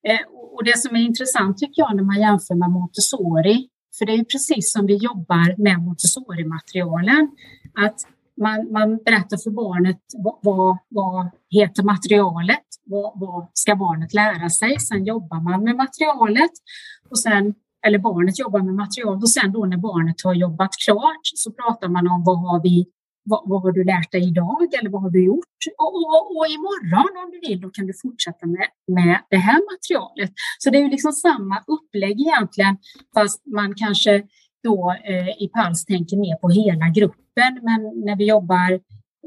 Eh, 0.08 0.20
och 0.54 0.64
det 0.64 0.78
som 0.78 0.96
är 0.96 1.00
intressant 1.00 1.58
tycker 1.58 1.82
jag 1.82 1.96
när 1.96 2.02
man 2.02 2.20
jämför 2.20 2.54
med 2.54 2.70
Montessori 2.70 3.68
för 3.98 4.06
det 4.06 4.12
är 4.12 4.24
precis 4.24 4.72
som 4.72 4.86
vi 4.86 4.96
jobbar 4.96 5.62
med 5.62 5.78
Montessori-materialen. 5.80 7.30
Att 7.74 8.06
man, 8.36 8.72
man 8.72 8.96
berättar 9.04 9.36
för 9.36 9.50
barnet 9.50 10.00
vad, 10.16 10.38
vad, 10.42 10.78
vad 10.88 11.30
heter 11.50 11.82
materialet, 11.82 12.66
vad, 12.84 13.12
vad, 13.14 13.46
ska 13.54 13.76
barnet 13.76 14.14
lära 14.14 14.50
sig. 14.50 14.80
Sen 14.80 15.04
jobbar 15.04 15.40
man 15.40 15.64
med 15.64 15.76
materialet 15.76 16.50
och 17.10 17.18
sen 17.18 17.54
eller 17.86 17.98
barnet 17.98 18.38
jobbar 18.38 18.60
med 18.60 18.74
materialet 18.74 19.22
och 19.22 19.30
sen 19.30 19.52
då 19.52 19.66
när 19.66 19.76
barnet 19.76 20.16
har 20.24 20.34
jobbat 20.34 20.70
klart 20.86 21.20
så 21.22 21.52
pratar 21.52 21.88
man 21.88 22.08
om 22.08 22.24
vad 22.24 22.38
har 22.38 22.62
vi 22.62 22.86
vad, 23.24 23.42
vad, 23.48 23.62
har 23.62 23.72
du 23.72 23.84
lärt 23.84 24.12
dig 24.12 24.28
idag 24.28 24.74
eller 24.78 24.90
vad 24.90 25.02
har 25.02 25.10
du 25.10 25.24
gjort? 25.24 25.60
Och, 25.78 25.94
och, 25.94 26.36
och 26.36 26.46
imorgon 26.46 27.24
om 27.24 27.30
du 27.30 27.48
vill, 27.48 27.60
då 27.60 27.70
kan 27.70 27.86
du 27.86 27.92
fortsätta 28.02 28.46
med, 28.46 28.66
med 28.86 29.18
det 29.30 29.36
här 29.36 29.60
materialet. 29.72 30.32
Så 30.58 30.70
det 30.70 30.78
är 30.78 30.82
ju 30.82 30.90
liksom 30.90 31.12
samma 31.12 31.64
upplägg 31.66 32.20
egentligen, 32.20 32.76
fast 33.14 33.46
man 33.46 33.74
kanske 33.74 34.22
då 34.62 34.94
eh, 35.04 35.28
i 35.28 35.50
PALS 35.54 35.84
tänker 35.84 36.16
mer 36.16 36.36
på 36.36 36.48
hela 36.48 36.88
gruppen. 36.88 37.52
Men 37.62 37.80
när 38.06 38.16
vi 38.16 38.28
jobbar 38.28 38.80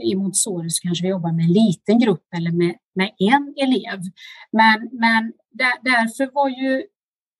i 0.03 0.15
Montessori 0.15 0.69
så 0.69 0.81
kanske 0.81 1.03
vi 1.03 1.09
jobbar 1.09 1.31
med 1.31 1.45
en 1.45 1.53
liten 1.53 1.99
grupp 1.99 2.27
eller 2.35 2.51
med, 2.51 2.75
med 2.95 3.11
en 3.19 3.53
elev. 3.57 3.99
Men, 4.51 4.89
men 4.91 5.33
där, 5.51 5.73
därför 5.83 6.33
var 6.33 6.49
ju 6.49 6.83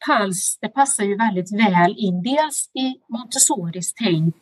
PALS, 0.06 0.58
det 0.62 0.68
passar 0.68 1.04
ju 1.04 1.18
väldigt 1.18 1.52
väl 1.60 1.96
in 1.98 2.24
dels 2.24 2.72
i 2.74 2.96
Montessoris 3.10 3.94
tänk 3.94 4.36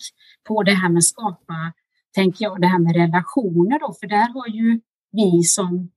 på 0.47 0.63
det 0.63 0.73
här 0.73 0.89
med 0.89 1.03
skapa 1.03 1.73
tänker 2.15 2.45
jag, 2.45 2.61
det 2.61 2.67
här 2.67 2.79
med 2.79 2.95
relationer 2.95 3.79
då, 3.79 3.93
för 3.99 4.07
där 4.07 4.33
har 4.33 4.47
ju 4.47 4.81
vi 5.11 5.43
som 5.43 5.91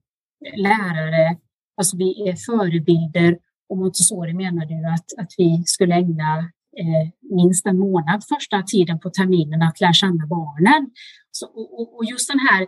lärare, 0.56 1.36
alltså 1.76 1.96
vi 1.96 2.28
är 2.28 2.36
förebilder 2.36 3.38
och 3.68 3.78
Montessori 3.78 4.34
menade 4.34 4.74
ju 4.74 4.84
att, 4.84 5.06
att 5.18 5.32
vi 5.38 5.62
skulle 5.66 5.94
ägna 5.94 6.38
eh, 6.76 7.08
minst 7.30 7.66
en 7.66 7.78
månad 7.78 8.24
första 8.28 8.62
tiden 8.62 9.00
på 9.00 9.10
terminen 9.10 9.62
att 9.62 9.80
lära 9.80 9.92
känna 9.92 10.26
barnen. 10.26 10.90
Så, 11.30 11.46
och, 11.46 11.96
och 11.96 12.04
just 12.04 12.28
den 12.28 12.38
här 12.38 12.62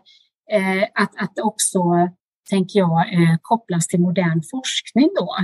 eh, 0.53 0.89
att, 0.95 1.23
att 1.23 1.39
också, 1.39 1.81
tänker 2.51 2.79
jag, 2.79 3.13
eh, 3.15 3.37
kopplas 3.43 3.87
till 3.87 4.01
modern 4.01 4.43
forskning 4.51 5.11
då. 5.21 5.37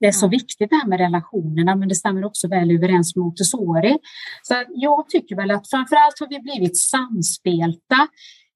Det 0.00 0.06
är 0.06 0.12
så 0.12 0.28
viktigt 0.28 0.70
det 0.70 0.76
här 0.76 0.88
med 0.88 0.98
relationerna, 0.98 1.76
men 1.76 1.88
det 1.88 1.94
stämmer 1.94 2.24
också 2.24 2.48
väl 2.48 2.70
överens 2.70 3.16
med 3.16 3.22
Montessori. 3.24 3.98
Så 4.42 4.54
jag 4.68 5.08
tycker 5.08 5.36
väl 5.36 5.50
att 5.50 5.70
framförallt 5.70 6.20
har 6.20 6.28
vi 6.28 6.38
blivit 6.40 6.78
samspelta 6.78 8.08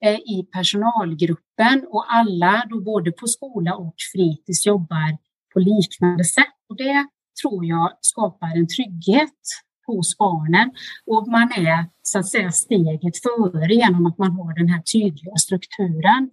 eh, 0.05 0.15
i 0.15 0.49
personalgruppen 0.53 1.87
och 1.89 2.05
alla, 2.09 2.65
då 2.71 2.81
både 2.81 3.13
på 3.13 3.27
skola 3.27 3.75
och 3.75 3.95
fritids, 4.13 4.67
jobbar 4.67 5.19
på 5.53 5.59
liknande 5.59 6.25
sätt. 6.25 6.59
Och 6.69 6.77
det 6.77 7.07
tror 7.43 7.65
jag 7.65 7.93
skapar 8.01 8.57
en 8.57 8.69
trygghet 8.77 9.41
hos 9.87 10.19
barnen 10.19 10.71
och 11.07 11.29
man 11.29 11.53
är 11.53 11.87
så 12.03 12.19
att 12.19 12.29
säga 12.29 12.51
steget 12.51 13.17
före 13.23 13.75
genom 13.75 14.07
att 14.07 14.19
man 14.19 14.33
har 14.33 14.55
den 14.55 14.69
här 14.69 14.83
tydliga 14.83 15.37
strukturen. 15.37 16.31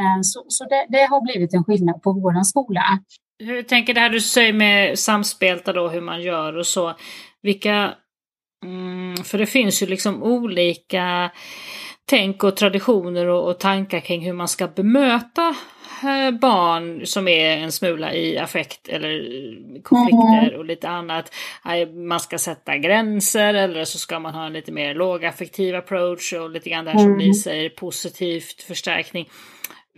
Eh, 0.00 0.20
så, 0.22 0.44
så 0.48 0.64
det, 0.64 0.86
det 0.88 1.04
har 1.10 1.20
blivit 1.20 1.54
en 1.54 1.64
skillnad 1.64 2.02
på 2.02 2.12
vår 2.12 2.42
skola. 2.42 2.82
Hur 3.40 3.62
tänker 3.62 3.94
det 3.94 4.00
här 4.00 4.10
du 4.10 4.20
säger 4.20 4.52
med 4.52 4.98
samspelta 4.98 5.72
då, 5.72 5.88
hur 5.88 6.00
man 6.00 6.22
gör 6.22 6.56
och 6.56 6.66
så. 6.66 6.94
Vilka, 7.42 7.94
mm, 8.64 9.16
för 9.16 9.38
det 9.38 9.46
finns 9.46 9.82
ju 9.82 9.86
liksom 9.86 10.22
olika 10.22 11.30
tänk 12.04 12.44
och 12.44 12.56
traditioner 12.56 13.26
och, 13.26 13.50
och 13.50 13.58
tankar 13.58 14.00
kring 14.00 14.20
hur 14.20 14.32
man 14.32 14.48
ska 14.48 14.66
bemöta 14.68 15.54
eh, 16.02 16.30
barn 16.30 17.06
som 17.06 17.28
är 17.28 17.56
en 17.56 17.72
smula 17.72 18.14
i 18.14 18.38
affekt 18.38 18.88
eller 18.88 19.22
konflikter 19.82 20.48
mm. 20.48 20.58
och 20.58 20.64
lite 20.64 20.88
annat. 20.88 21.34
Man 22.08 22.20
ska 22.20 22.38
sätta 22.38 22.76
gränser 22.76 23.54
eller 23.54 23.84
så 23.84 23.98
ska 23.98 24.18
man 24.20 24.34
ha 24.34 24.46
en 24.46 24.52
lite 24.52 24.72
mer 24.72 24.94
lågaffektiv 24.94 25.74
approach 25.74 26.32
och 26.32 26.50
lite 26.50 26.70
grann 26.70 26.84
där 26.84 26.92
som 26.92 27.16
ni 27.16 27.24
mm. 27.24 27.34
säger 27.34 27.70
positivt 27.70 28.62
förstärkning. 28.62 29.28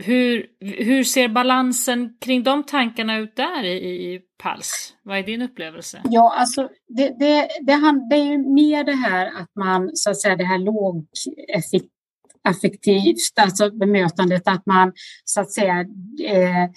Hur, 0.05 0.47
hur 0.61 1.05
ser 1.05 1.29
balansen 1.29 2.17
kring 2.21 2.43
de 2.43 2.63
tankarna 2.63 3.19
ut 3.19 3.37
där 3.37 3.65
i, 3.65 4.15
i 4.15 4.21
PALS? 4.43 4.95
Vad 5.03 5.19
är 5.19 5.23
din 5.23 5.43
upplevelse? 5.43 6.01
Ja, 6.05 6.35
alltså 6.39 6.69
det, 6.89 7.09
det, 7.19 7.49
det, 7.61 8.07
det 8.11 8.17
är 8.17 8.25
ju 8.25 8.39
mer 8.39 8.85
det 8.85 8.93
här 8.93 9.27
att 9.27 9.51
man, 9.59 9.91
så 9.95 10.11
att 10.11 10.21
säga, 10.21 10.37
det 10.37 10.45
här 10.45 10.59
lågaffektivt, 10.59 13.39
alltså 13.41 13.71
bemötandet, 13.71 14.49
att 14.49 14.67
man 14.67 14.93
så 15.25 15.41
att 15.41 15.53
säga 15.53 15.81
eh, 16.25 16.71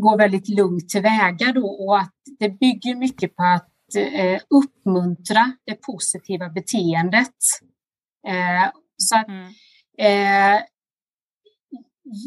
går 0.00 0.18
väldigt 0.18 0.48
lugnt 0.48 0.88
tillväga 0.88 1.52
då 1.54 1.66
och 1.66 1.98
att 1.98 2.14
det 2.38 2.48
bygger 2.48 2.94
mycket 2.94 3.36
på 3.36 3.42
att 3.42 3.68
eh, 3.96 4.40
uppmuntra 4.50 5.52
det 5.66 5.74
positiva 5.74 6.48
beteendet. 6.48 7.34
Eh, 8.28 8.70
så 8.96 9.16
att, 9.16 9.28
mm. 9.28 9.46
eh, 9.98 10.60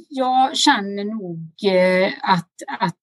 jag 0.09 0.57
känner 0.57 1.03
nog 1.03 1.49
eh, 1.65 2.13
att, 2.21 2.51
att, 2.79 2.97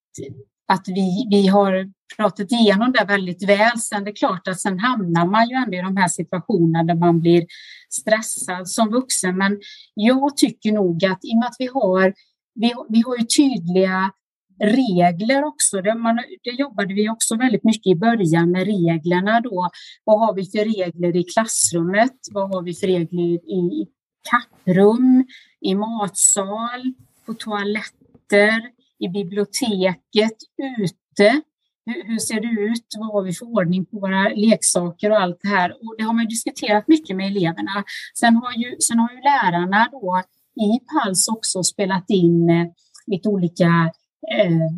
att 0.68 0.88
vi, 0.88 1.26
vi 1.30 1.46
har 1.46 1.90
pratat 2.16 2.52
igenom 2.52 2.92
det 2.92 3.04
väldigt 3.04 3.48
väl. 3.48 3.78
Sen 3.78 4.04
det 4.04 4.10
är 4.10 4.14
klart 4.14 4.48
att 4.48 4.60
sen 4.60 4.78
hamnar 4.78 5.26
man 5.26 5.48
ju 5.48 5.54
ändå 5.54 5.76
i 5.76 5.82
de 5.82 5.96
här 5.96 6.08
situationerna 6.08 6.84
där 6.84 6.94
man 6.94 7.20
blir 7.20 7.46
stressad 7.90 8.68
som 8.68 8.90
vuxen. 8.90 9.38
Men 9.38 9.60
jag 9.94 10.36
tycker 10.36 10.72
nog 10.72 11.04
att 11.04 11.24
i 11.24 11.32
och 11.34 11.38
med 11.38 11.48
att 11.48 11.56
vi 11.58 11.66
har, 11.66 12.14
vi, 12.54 12.74
vi 12.88 13.02
har 13.06 13.16
ju 13.16 13.24
tydliga 13.24 14.12
regler 14.60 15.44
också. 15.44 15.82
Det, 15.82 15.94
man, 15.94 16.16
det 16.44 16.50
jobbade 16.50 16.94
vi 16.94 17.08
också 17.08 17.36
väldigt 17.36 17.64
mycket 17.64 17.86
i 17.86 17.94
början 17.94 18.50
med 18.50 18.64
reglerna 18.66 19.40
då. 19.40 19.70
Vad 20.04 20.20
har 20.20 20.34
vi 20.34 20.44
för 20.44 20.84
regler 20.84 21.16
i 21.16 21.24
klassrummet? 21.24 22.16
Vad 22.32 22.54
har 22.54 22.62
vi 22.62 22.74
för 22.74 22.86
regler 22.86 23.34
i 23.34 23.86
kapprum? 24.30 25.24
I 25.60 25.74
matsal, 25.74 26.94
på 27.26 27.34
toaletter, 27.34 28.60
i 28.98 29.08
biblioteket, 29.08 30.36
ute. 30.78 31.40
Hur, 31.86 32.04
hur, 32.06 32.18
ser 32.18 32.40
det 32.40 32.62
ut? 32.62 32.86
Vad 32.98 33.12
har 33.12 33.22
vi 33.22 33.32
för 33.32 33.46
ordning 33.46 33.84
på 33.84 34.00
våra 34.00 34.28
leksaker 34.28 35.10
och 35.10 35.20
allt 35.20 35.38
det 35.42 35.48
här? 35.48 35.70
Och 35.70 35.94
det 35.98 36.04
har 36.04 36.12
man 36.12 36.26
diskuterat 36.26 36.88
mycket 36.88 37.16
med 37.16 37.26
eleverna. 37.26 37.84
Sen 38.20 38.36
har 38.36 38.52
ju, 38.52 38.76
sen 38.80 38.98
har 38.98 39.10
ju 39.10 39.20
lärarna 39.20 39.88
då 39.92 40.22
i 40.64 40.80
PALS 40.80 41.28
också 41.28 41.62
spelat 41.62 42.10
in 42.10 42.50
eh, 42.50 42.66
lite 43.06 43.28
olika 43.28 43.92
eh, 44.36 44.70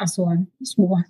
alltså 0.00 0.26
små 0.64 1.02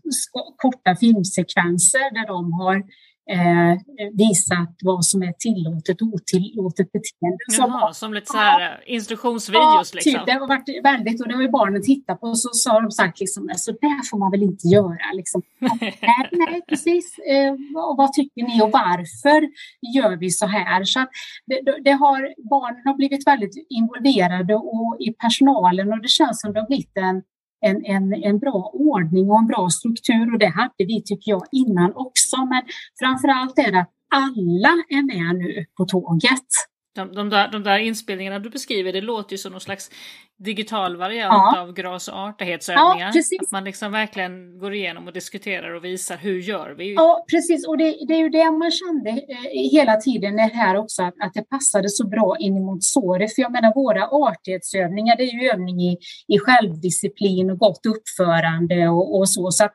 korta 0.57 0.97
filmsekvenser 0.97 2.15
där 2.15 2.27
de 2.27 2.53
har 2.53 2.85
eh, 3.31 3.77
visat 4.13 4.77
vad 4.83 5.05
som 5.05 5.23
är 5.23 5.33
tillåtet 5.39 6.03
och 6.03 6.09
otillåtet 6.09 6.93
beteende. 6.93 7.39
Jaha, 7.59 7.93
som 7.93 8.15
lite 8.15 8.27
så 8.27 8.37
här 8.37 8.61
ja, 8.61 8.71
instruktionsvideos? 8.87 9.65
Ja, 9.65 9.85
typ. 9.85 9.95
liksom. 9.95 10.23
det 10.27 10.33
har 10.33 10.49
varit 10.49 10.85
väldigt, 10.85 11.21
och 11.21 11.29
det 11.29 11.35
har 11.35 11.43
ju 11.43 11.49
barnen 11.49 11.83
tittat 11.83 12.21
på 12.21 12.27
och 12.27 12.39
så, 12.39 12.49
så 12.53 12.71
har 12.71 12.83
de 12.83 12.91
sagt 12.91 13.21
liksom, 13.21 13.51
så 13.57 13.73
där 13.73 14.11
får 14.11 14.19
man 14.19 14.31
väl 14.31 14.43
inte 14.43 14.69
göra. 14.69 15.13
Liksom. 15.15 15.43
nej, 15.81 16.29
nej, 16.33 16.63
precis. 16.69 17.19
Eh, 17.19 17.55
vad 17.97 18.13
tycker 18.13 18.43
ni 18.43 18.63
och 18.63 18.71
varför 18.73 19.49
gör 19.97 20.17
vi 20.17 20.31
så 20.31 20.47
här? 20.47 20.85
Så 20.85 21.07
det, 21.47 21.61
det 21.85 21.93
har, 21.93 22.49
barnen 22.51 22.83
har 22.85 22.95
blivit 22.95 23.27
väldigt 23.27 23.67
involverade 23.69 24.55
och 24.55 24.97
i 25.01 25.13
personalen 25.13 25.93
och 25.93 26.03
det 26.03 26.09
känns 26.09 26.41
som 26.41 26.53
det 26.53 26.61
har 26.61 26.67
blivit 26.67 26.97
en 26.97 27.23
en, 27.61 27.85
en, 27.85 28.15
en 28.15 28.39
bra 28.39 28.71
ordning 28.75 29.31
och 29.31 29.39
en 29.39 29.47
bra 29.47 29.69
struktur 29.71 30.33
och 30.33 30.39
det 30.39 30.53
hade 30.61 30.85
vi 30.93 31.03
tycker 31.03 31.31
jag 31.31 31.43
innan 31.53 31.93
också. 31.95 32.37
Men 32.37 32.63
framför 33.01 33.29
allt 33.29 33.59
är 33.59 33.73
det 33.73 33.81
att 33.81 33.93
alla 34.15 34.73
är 34.89 35.03
med 35.03 35.39
nu 35.39 35.65
på 35.77 35.85
tåget. 35.85 36.49
De, 36.95 37.13
de, 37.13 37.31
där, 37.31 37.49
de 37.53 37.63
där 37.63 37.79
inspelningarna 37.79 38.39
du 38.39 38.51
beskriver, 38.51 38.93
det 38.93 39.01
låter 39.01 39.33
ju 39.33 39.39
som 39.39 39.53
någon 39.53 39.61
slags 39.61 39.91
digital 40.39 40.97
variant 40.97 41.55
ja. 41.55 41.61
av 41.61 41.73
gras 41.73 42.09
och 42.09 42.19
artighetsövningar. 42.19 43.13
Ja, 43.15 43.23
att 43.41 43.51
man 43.51 43.65
liksom 43.65 43.93
verkligen 43.93 44.59
går 44.59 44.75
igenom 44.75 45.07
och 45.07 45.13
diskuterar 45.13 45.75
och 45.75 45.85
visar 45.85 46.17
hur 46.17 46.39
gör 46.41 46.75
vi? 46.79 46.95
Ja, 46.95 47.25
precis. 47.31 47.67
Och 47.67 47.79
det, 47.79 47.97
det 48.09 48.15
är 48.15 48.19
ju 48.19 48.29
det 48.29 48.51
man 48.51 48.71
kände 48.71 49.11
eh, 49.11 49.71
hela 49.73 49.97
tiden 49.97 50.39
här 50.39 50.77
också, 50.77 51.03
att, 51.03 51.15
att 51.21 51.35
det 51.35 51.43
passade 51.43 51.89
så 51.89 52.09
bra 52.09 52.37
in 52.39 52.57
i 52.57 52.61
Montessori. 52.61 53.29
För 53.29 53.43
jag 53.43 53.53
menar, 53.53 53.75
våra 53.75 54.09
artighetsövningar, 54.09 55.17
det 55.17 55.23
är 55.23 55.43
ju 55.43 55.51
övning 55.51 55.81
i, 55.81 55.99
i 56.29 56.39
självdisciplin 56.39 57.51
och 57.51 57.59
gott 57.59 57.87
uppförande 57.87 58.89
och, 58.89 59.19
och 59.19 59.29
så. 59.29 59.51
Så 59.51 59.69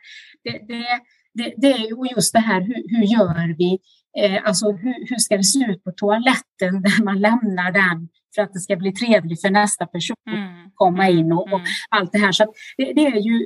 det, 0.43 0.51
det, 0.67 0.85
det, 1.33 1.53
det, 1.57 1.71
är 1.71 1.77
ju 1.77 2.15
just 2.15 2.33
det 2.33 2.39
här, 2.39 2.61
hur, 2.61 2.97
hur 2.97 3.05
gör 3.05 3.57
vi? 3.57 3.79
Eh, 4.17 4.41
alltså 4.45 4.71
hur, 4.71 5.09
hur 5.09 5.17
ska 5.17 5.37
det 5.37 5.43
se 5.43 5.59
ut 5.59 5.83
på 5.83 5.91
toaletten 5.91 6.81
där 6.81 7.03
man 7.03 7.19
lämnar 7.19 7.71
den 7.71 8.09
för 8.35 8.41
att 8.41 8.53
det 8.53 8.59
ska 8.59 8.75
bli 8.75 8.91
trevligt 8.91 9.41
för 9.41 9.49
nästa 9.49 9.85
person 9.85 10.15
mm. 10.27 10.65
att 10.65 10.71
komma 10.75 11.09
in 11.09 11.31
och, 11.31 11.41
och 11.41 11.59
mm. 11.59 11.65
allt 11.89 12.11
det 12.11 12.17
här. 12.17 12.31
Så 12.31 12.53
det, 12.77 12.93
det, 12.93 13.05
är 13.05 13.19
ju, 13.19 13.39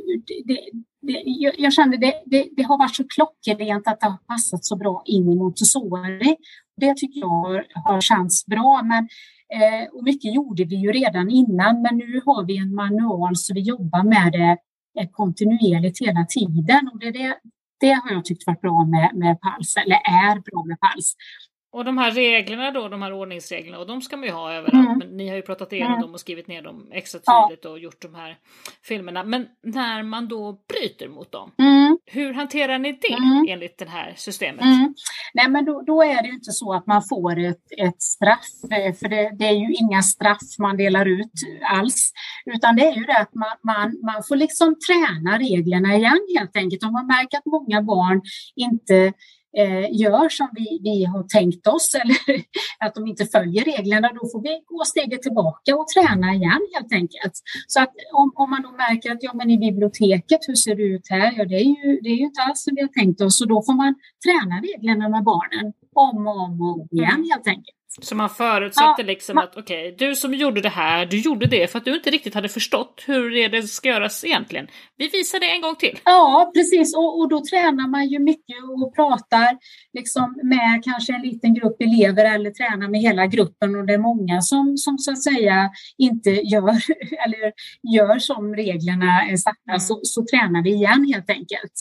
det, 0.45 0.59
det, 1.01 1.23
jag, 1.25 1.53
jag 1.57 1.73
kände 1.73 1.97
det, 1.97 2.13
det, 2.55 2.63
har 2.63 2.77
varit 2.77 2.95
så 2.95 3.03
klockrent 3.07 3.87
att 3.87 3.99
det 3.99 4.07
har 4.07 4.17
passat 4.17 4.65
så 4.65 4.75
bra 4.75 5.03
in 5.05 5.31
i 5.31 5.35
Montessori. 5.35 6.35
Det 6.77 6.97
tycker 6.97 7.19
jag 7.19 7.27
har, 7.27 7.65
har 7.85 8.01
känts 8.01 8.45
bra. 8.45 8.81
Men, 8.83 9.07
eh, 9.53 9.89
och 9.93 10.03
mycket 10.03 10.35
gjorde 10.35 10.63
vi 10.63 10.75
ju 10.75 10.91
redan 10.91 11.29
innan, 11.29 11.81
men 11.81 11.97
nu 11.97 12.21
har 12.25 12.45
vi 12.45 12.57
en 12.57 12.75
manual 12.75 13.35
så 13.35 13.53
vi 13.53 13.61
jobbar 13.61 14.03
med 14.03 14.31
det 14.31 14.57
eh, 15.01 15.09
kontinuerligt 15.11 16.01
hela 16.01 16.25
tiden. 16.25 16.89
Och 16.93 16.99
det, 16.99 17.11
det, 17.11 17.37
det 17.79 17.93
har 17.93 18.11
jag 18.11 18.25
tyckt 18.25 18.47
varit 18.47 18.61
bra 18.61 18.85
med, 18.85 19.11
med 19.15 19.41
PALS, 19.41 19.77
eller 19.77 19.95
är 19.95 20.39
bra 20.39 20.63
med 20.65 20.79
PALS. 20.79 21.15
Och 21.77 21.85
de 21.85 21.97
här 21.97 22.11
reglerna 22.11 22.71
då, 22.71 22.87
de 22.87 23.01
här 23.01 23.13
ordningsreglerna, 23.13 23.79
och 23.79 23.87
de 23.87 24.01
ska 24.01 24.17
man 24.17 24.25
ju 24.25 24.31
ha 24.31 24.53
överallt. 24.53 24.87
Mm. 24.87 24.97
Men 24.97 25.17
ni 25.17 25.29
har 25.29 25.35
ju 25.35 25.41
pratat 25.41 25.73
igenom 25.73 25.91
mm. 25.91 26.01
dem 26.01 26.13
och 26.13 26.19
skrivit 26.19 26.47
ner 26.47 26.61
dem 26.61 26.89
extra 26.91 27.19
tydligt 27.19 27.65
och 27.65 27.79
gjort 27.79 28.01
de 28.01 28.15
här 28.15 28.37
filmerna. 28.83 29.23
Men 29.23 29.47
när 29.63 30.03
man 30.03 30.27
då 30.27 30.57
bryter 30.67 31.07
mot 31.07 31.31
dem, 31.31 31.51
mm. 31.57 31.97
hur 32.05 32.33
hanterar 32.33 32.79
ni 32.79 32.99
det 33.01 33.13
mm. 33.13 33.45
enligt 33.49 33.77
det 33.77 33.89
här 33.89 34.13
systemet? 34.17 34.61
Mm. 34.61 34.93
Nej, 35.33 35.49
men 35.49 35.65
då, 35.65 35.81
då, 35.81 36.03
är 36.03 36.21
det 36.21 36.27
ju 36.27 36.33
inte 36.33 36.51
så 36.51 36.73
att 36.73 36.87
man 36.87 37.01
får 37.09 37.39
ett, 37.39 37.71
ett 37.77 38.01
straff, 38.01 38.71
eh, 38.71 38.93
för 38.93 39.09
det, 39.09 39.31
det, 39.39 39.45
är 39.45 39.55
ju 39.55 39.73
inga 39.73 40.01
straff 40.01 40.47
man 40.59 40.77
delar 40.77 41.05
ut 41.05 41.31
alls, 41.61 42.11
utan 42.45 42.75
det 42.75 42.87
är 42.87 42.95
ju 42.95 43.03
det 43.03 43.17
att 43.17 43.33
man, 43.33 43.55
man, 43.63 43.99
man 44.03 44.23
får 44.27 44.35
liksom 44.35 44.75
träna 44.87 45.37
reglerna 45.37 45.95
igen 45.95 46.19
helt 46.37 46.55
enkelt. 46.55 46.83
Om 46.83 46.93
man 46.93 47.07
märker 47.07 47.37
att 47.37 47.45
många 47.45 47.81
barn 47.81 48.21
inte 48.55 49.13
eh, 49.57 49.87
gör 49.91 50.29
som 50.29 50.49
vi, 50.53 50.79
vi 50.83 51.05
har 51.05 51.23
tänkt 51.23 51.67
oss 51.67 51.95
eller 51.95 52.17
att 52.79 52.95
de 52.95 53.07
inte 53.07 53.25
följer 53.25 53.63
reglerna, 53.63 54.09
då 54.13 54.29
får 54.31 54.41
vi 54.41 54.63
gå 54.65 54.83
steget 54.85 55.21
tillbaka 55.21 55.75
och 55.75 55.87
träna 55.87 56.33
igen 56.33 56.61
helt 56.73 56.93
enkelt. 56.93 57.33
Så 57.67 57.81
att 57.81 57.93
om, 58.13 58.31
om 58.35 58.49
man 58.49 58.61
då 58.61 58.71
märker 58.71 59.11
att 59.11 59.23
ja, 59.23 59.31
men 59.33 59.49
i 59.49 59.57
biblioteket, 59.57 60.39
hur 60.47 60.55
ser 60.55 60.75
det 60.75 60.83
ut 60.83 61.07
här? 61.09 61.33
Ja, 61.37 61.45
det 61.45 61.55
är 61.55 61.63
ju, 61.63 61.99
det 62.01 62.09
är 62.09 62.15
ju 62.15 62.25
inte 62.25 62.41
alls 62.41 62.63
som 62.63 62.75
vi 62.75 62.81
har 62.81 62.89
tänkt 62.99 63.21
oss, 63.21 63.37
så 63.37 63.45
då 63.45 63.61
får 63.61 63.73
man 63.73 63.95
träna 64.25 64.55
reglerna 64.61 65.09
med 65.09 65.23
barnen 65.23 65.73
om 65.93 66.27
och 66.27 66.41
om 66.43 66.61
och 66.61 66.87
igen 66.91 67.11
mm. 67.11 67.29
helt 67.31 67.47
enkelt. 67.47 67.76
Så 68.01 68.15
man 68.15 68.29
förutsätter 68.29 68.95
ja, 68.97 69.03
liksom 69.03 69.35
man... 69.35 69.43
att 69.43 69.57
okej, 69.57 69.93
okay, 69.93 70.07
du 70.07 70.15
som 70.15 70.33
gjorde 70.33 70.61
det 70.61 70.69
här, 70.69 71.05
du 71.05 71.19
gjorde 71.19 71.47
det 71.47 71.71
för 71.71 71.77
att 71.77 71.85
du 71.85 71.95
inte 71.95 72.09
riktigt 72.09 72.33
hade 72.33 72.49
förstått 72.49 73.03
hur 73.07 73.29
det, 73.29 73.47
det 73.47 73.63
ska 73.63 73.89
göras 73.89 74.23
egentligen. 74.23 74.67
Vi 74.97 75.07
visar 75.07 75.39
det 75.39 75.49
en 75.51 75.61
gång 75.61 75.75
till. 75.75 75.99
Ja, 76.05 76.51
precis. 76.55 76.95
Och, 76.95 77.19
och 77.19 77.29
då 77.29 77.43
tränar 77.45 77.87
man 77.87 78.07
ju 78.07 78.19
mycket 78.19 78.63
och 78.83 78.95
pratar 78.95 79.57
liksom 79.93 80.39
med 80.43 80.83
kanske 80.83 81.13
en 81.13 81.21
liten 81.21 81.53
grupp 81.53 81.81
elever 81.81 82.35
eller 82.35 82.51
tränar 82.51 82.87
med 82.89 83.01
hela 83.01 83.25
gruppen 83.25 83.75
och 83.75 83.85
det 83.85 83.93
är 83.93 83.97
många 83.97 84.41
som, 84.41 84.77
som 84.77 84.97
så 84.97 85.11
att 85.11 85.23
säga 85.23 85.69
inte 85.97 86.29
gör 86.29 86.69
eller 87.25 87.51
gör 87.95 88.19
som 88.19 88.55
reglerna 88.55 89.21
är 89.31 89.37
satta 89.37 89.71
mm. 89.71 89.79
så, 89.79 89.99
så 90.03 90.25
tränar 90.25 90.63
vi 90.63 90.69
igen 90.73 91.11
helt 91.13 91.29
enkelt. 91.29 91.73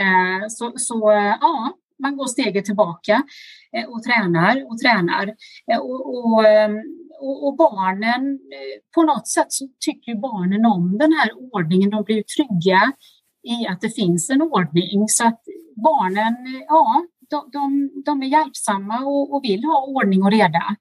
Eh, 0.00 0.48
så, 0.48 0.72
så 0.76 1.00
ja, 1.40 1.72
man 2.02 2.16
går 2.16 2.26
steget 2.26 2.64
tillbaka 2.64 3.22
eh, 3.76 3.88
och 3.88 4.02
tränar 4.02 4.64
och 4.70 4.78
tränar. 4.78 5.34
Eh, 5.72 5.78
och, 5.78 6.46
ehm, 6.46 6.76
och, 7.20 7.46
och, 7.46 7.56
barnen, 7.56 8.32
eh, 8.32 8.92
på 8.94 9.02
något 9.02 9.28
sätt 9.28 9.52
så 9.52 9.68
tycker 9.80 10.14
barnen 10.14 10.66
om 10.66 10.98
den 10.98 11.12
här 11.12 11.30
ordningen. 11.52 11.90
De 11.90 12.04
blir 12.04 12.22
trygga 12.22 12.92
i 13.42 13.66
att 13.66 13.80
det 13.80 13.90
finns 13.90 14.30
en 14.30 14.42
ordning. 14.42 15.08
Så 15.08 15.26
att 15.26 15.42
barnen, 15.76 16.36
ja, 16.68 17.04
de, 17.30 17.50
de, 17.52 17.90
de 18.04 18.22
är 18.22 18.26
hjälpsamma 18.26 18.98
och, 19.00 19.34
och, 19.34 19.44
vill 19.44 19.64
ha 19.64 19.86
ordning 19.86 20.22
och 20.22 20.30
reda. 20.30 20.76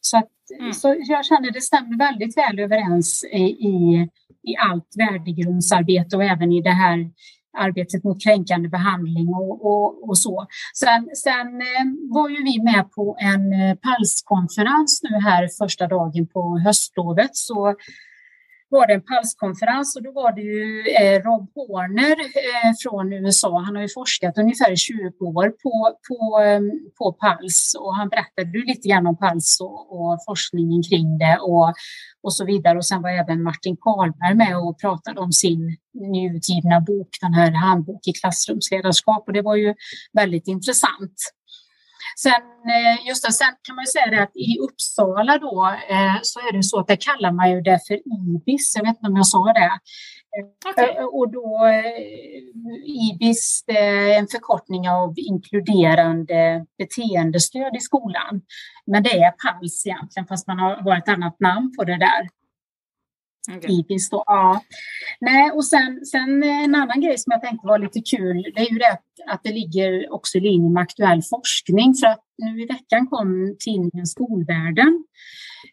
Så, 0.00 0.18
att, 0.18 0.30
mm. 0.60 0.72
så 0.72 0.96
jag 0.98 1.24
känner 1.24 1.50
det 1.50 1.60
stämmer 1.60 1.98
väldigt 1.98 2.36
väl 2.36 2.58
överens 2.58 3.24
i, 3.24 3.42
i, 3.42 4.08
i 4.42 4.56
allt 4.56 4.88
värdegrundsarbete 4.98 6.16
och 6.16 6.24
även 6.24 6.52
i 6.52 6.62
det 6.62 6.70
här 6.70 7.10
arbetet 7.58 8.04
mot 8.04 8.22
kränkande 8.22 8.68
behandling 8.68 9.28
och, 9.28 9.66
och, 9.66 10.08
och 10.08 10.18
så. 10.18 10.46
Sen, 10.74 11.08
sen 11.24 11.60
eh, 11.60 11.86
var 12.14 12.28
ju 12.28 12.42
vi 12.44 12.62
med 12.62 12.90
på 12.90 13.16
en 13.20 13.52
eh, 13.52 13.74
PALS-konferens 13.74 15.00
nu 15.02 15.20
här 15.20 15.48
första 15.58 15.86
dagen 15.86 16.26
på 16.26 16.58
höstlovet. 16.58 17.36
Så 17.36 17.74
var 18.72 18.86
det 18.86 18.94
en 18.94 19.06
PALS-konferens 19.10 19.96
och 19.96 20.02
då 20.02 20.12
var 20.12 20.32
det 20.32 20.40
ju 20.40 20.64
eh, 21.00 21.16
Rob 21.26 21.44
Horner 21.54 22.16
eh, 22.46 22.72
från 22.82 23.12
USA. 23.12 23.58
Han 23.66 23.76
har 23.76 23.82
ju 23.82 23.88
forskat 23.88 24.38
ungefär 24.38 24.76
20 24.76 25.24
år 25.38 25.48
på, 25.62 25.74
på, 26.08 26.38
ehm, 26.44 26.70
på 26.98 27.12
PALS 27.12 27.74
och 27.80 27.96
han 27.96 28.08
berättade 28.08 28.58
lite 28.66 28.88
grann 28.88 29.06
om 29.06 29.16
PALS 29.16 29.60
och, 29.60 29.78
och, 29.96 30.18
forskningen 30.26 30.82
kring 30.82 31.18
det 31.18 31.38
och, 31.40 31.72
och 32.22 32.34
så 32.34 32.44
vidare. 32.44 32.78
Och 32.78 32.86
sen 32.86 33.02
var 33.02 33.10
även 33.10 33.42
Martin 33.42 33.76
Karlberg 33.76 34.34
med 34.34 34.58
och 34.58 34.80
pratade 34.80 35.20
om 35.20 35.32
sin 35.32 35.76
nyutgivna 35.94 36.80
bok, 36.80 37.08
den 37.20 37.34
här 37.34 37.50
handbok 37.50 38.02
i 38.06 38.12
klassrumsledarskap 38.12 39.24
och 39.26 39.32
det 39.32 39.42
var 39.42 39.56
ju 39.56 39.74
väldigt 40.12 40.48
intressant. 40.48 41.16
Sen, 42.16 42.42
eh, 42.76 43.06
just 43.08 43.26
det, 43.26 43.32
sen 43.32 43.54
kan 43.62 43.76
man 43.76 43.86
säga 43.86 44.06
det 44.06 44.22
att 44.22 44.36
i 44.36 44.58
Uppsala 44.58 45.38
då 45.38 45.76
eh, 45.88 46.16
så 46.22 46.40
är 46.40 46.52
det 46.52 46.62
så 46.62 46.80
att 46.80 46.86
det 46.86 46.96
kallar 46.96 47.32
man 47.32 47.50
ju 47.50 47.60
det 47.60 47.80
för 47.86 47.94
IBIS. 47.94 48.72
Jag 48.76 48.82
vet 48.82 48.96
inte 48.96 49.08
om 49.08 49.16
jag 49.16 49.26
sa 49.26 49.52
det. 49.52 49.72
Okay. 50.70 50.88
Eh, 50.88 51.04
och 51.04 51.32
då 51.32 51.60
IBIS 52.84 53.64
är 53.66 54.18
en 54.18 54.26
förkortning 54.26 54.88
av 54.88 55.14
inkluderande 55.16 56.66
beteendestöd 56.78 57.76
i 57.76 57.80
skolan. 57.80 58.42
Men 58.86 59.02
det 59.02 59.18
är 59.22 59.30
PALS 59.30 59.86
egentligen, 59.86 60.26
fast 60.26 60.46
man 60.46 60.58
har 60.58 60.98
ett 60.98 61.08
annat 61.08 61.40
namn 61.40 61.72
på 61.78 61.84
det 61.84 61.98
där. 61.98 62.41
Okay. 63.48 63.70
IBIS 63.70 64.10
då, 64.10 64.24
ja. 64.26 64.62
Nej, 65.20 65.50
och 65.50 65.66
sen, 65.66 66.06
sen 66.06 66.42
en 66.42 66.74
annan 66.74 67.00
grej 67.00 67.18
som 67.18 67.30
jag 67.30 67.42
tänkte 67.42 67.66
var 67.66 67.78
lite 67.78 68.00
kul, 68.00 68.52
det 68.54 68.60
är 68.60 68.72
ju 68.72 68.78
det 68.78 68.98
att, 69.26 69.40
det 69.42 69.52
ligger 69.52 70.12
också 70.12 70.38
i 70.38 70.40
linje 70.40 70.70
med 70.70 70.82
aktuell 70.82 71.22
forskning. 71.22 71.94
För 71.94 72.06
att 72.06 72.24
nu 72.38 72.62
i 72.62 72.66
veckan 72.66 73.06
kom 73.06 73.56
tidningen 73.58 74.06
Skolvärlden. 74.06 75.04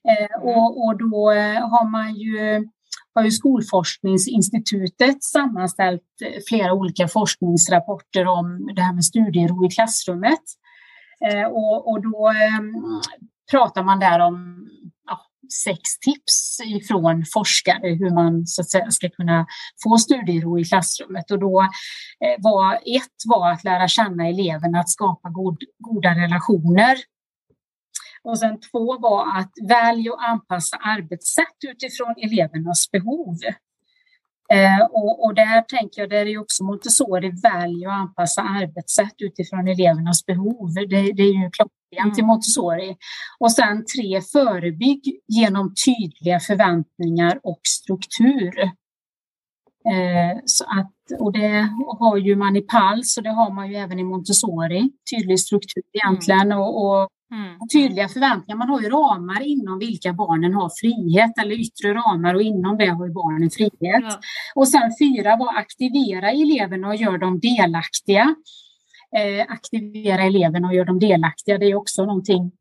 Eh, 0.10 0.42
mm. 0.42 0.58
och, 0.58 0.86
och 0.86 0.98
då 0.98 1.32
eh, 1.32 1.70
har 1.70 1.90
man 1.90 2.16
ju 2.16 2.68
har 3.14 3.24
ju 3.24 3.32
Skolforskningsinstitutet 3.32 5.24
sammanställt 5.24 6.02
eh, 6.26 6.42
flera 6.48 6.74
olika 6.74 7.08
forskningsrapporter 7.08 8.28
om 8.28 8.72
det 8.76 8.82
här 8.82 8.94
med 8.94 9.06
studiero 9.06 9.66
i 9.66 9.70
klassrummet. 9.70 10.44
Eh, 11.26 11.48
och, 11.48 11.92
och 11.92 12.02
då 12.02 12.30
eh, 12.30 12.62
pratar 13.52 13.84
man 13.84 14.00
där 14.00 14.20
om 14.20 14.68
sex 15.54 16.00
tips 16.00 16.60
ifrån 16.66 17.26
forskare 17.34 17.88
hur 17.96 18.10
man 18.10 18.48
så 18.48 18.62
att 18.62 18.70
säga, 18.70 18.92
ska 18.92 19.10
kunna 19.10 19.46
få 19.84 19.98
studiero 19.98 20.60
i 20.60 20.66
klassrummet. 20.66 21.32
Och 21.32 21.40
då 21.40 21.62
eh, 21.62 22.36
var 22.38 22.76
ett 22.76 23.20
var 23.26 23.52
att 23.52 23.64
lära 23.64 23.88
känna 23.88 24.28
eleverna, 24.28 24.80
att 24.80 24.90
skapa 24.90 25.30
god, 25.30 25.58
goda 25.78 26.10
relationer. 26.10 26.98
Och 28.24 28.40
sen 28.40 28.60
två 28.72 29.00
var 29.00 29.38
att 29.40 29.52
välja 29.70 30.14
och 30.14 30.24
anpassa 30.30 30.78
arbetssätt 30.78 31.58
utifrån 31.68 32.16
elevernas 32.18 32.92
behov. 32.92 33.36
Eh, 34.54 34.86
och, 34.92 35.26
och, 35.26 35.36
där 35.36 35.62
tänker 35.62 36.02
jag, 36.02 36.10
där 36.10 36.26
är 36.26 36.38
också 36.38 36.64
Montessori 36.64 37.32
väljer 37.44 37.88
att 37.90 37.94
anpassa 37.94 38.42
arbetssätt 38.42 39.16
utifrån 39.18 39.68
elevernas 39.68 40.26
behov. 40.26 40.74
Det, 40.74 40.86
det 41.12 41.24
är 41.24 41.44
ju 41.44 41.50
klockrent 41.52 42.18
mm. 42.18 42.20
i 42.20 42.22
Montessori. 42.22 42.98
Och 43.40 43.52
sen 43.52 43.86
tre, 43.96 44.22
förebygg 44.22 45.02
genom 45.28 45.74
tydliga 45.86 46.40
förväntningar 46.40 47.40
och 47.44 47.62
struktur. 47.68 48.72
Eh, 49.86 50.42
så 50.46 50.64
att, 50.64 51.20
och 51.20 51.34
det 51.34 51.70
har 52.00 52.18
ju 52.18 52.36
man 52.36 52.56
i 52.56 52.62
PALS 52.62 53.18
och 53.18 53.24
det 53.24 53.30
har 53.30 53.52
man 53.54 53.70
ju 53.70 53.76
även 53.76 54.00
i 54.00 54.04
Montessori, 54.04 54.92
tydlig 55.12 55.40
struktur 55.40 55.84
egentligen. 55.94 56.42
Mm. 56.52 56.60
Och, 56.60 56.86
och 56.86 57.10
Mm. 57.32 57.58
Tydliga 57.74 58.08
förväntningar. 58.08 58.58
Man 58.58 58.70
har 58.70 58.82
ju 58.82 58.90
ramar 58.90 59.42
inom 59.42 59.80
vilka 59.80 60.14
barnen 60.14 60.54
har 60.54 60.72
frihet 60.82 61.32
eller 61.42 61.56
yttre 61.56 61.94
ramar 61.94 62.36
och 62.36 62.42
inom 62.42 62.78
det 62.78 62.86
har 62.86 63.08
ju 63.08 63.14
barnen 63.14 63.50
frihet. 63.50 64.04
Ja. 64.04 64.20
Och 64.56 64.68
sen 64.68 64.92
fyra 65.02 65.36
var 65.36 65.58
aktivera 65.58 66.32
eleverna 66.32 66.88
och 66.88 66.96
gör 66.96 67.18
dem 67.18 67.40
delaktiga. 67.40 68.36
Eh, 69.18 69.46
aktivera 69.50 70.24
eleverna 70.24 70.68
och 70.68 70.74
gör 70.74 70.86
dem 70.86 71.00
delaktiga. 71.00 71.58
Det 71.58 71.66
är 71.66 71.76
också 71.76 72.06
någonting 72.06 72.52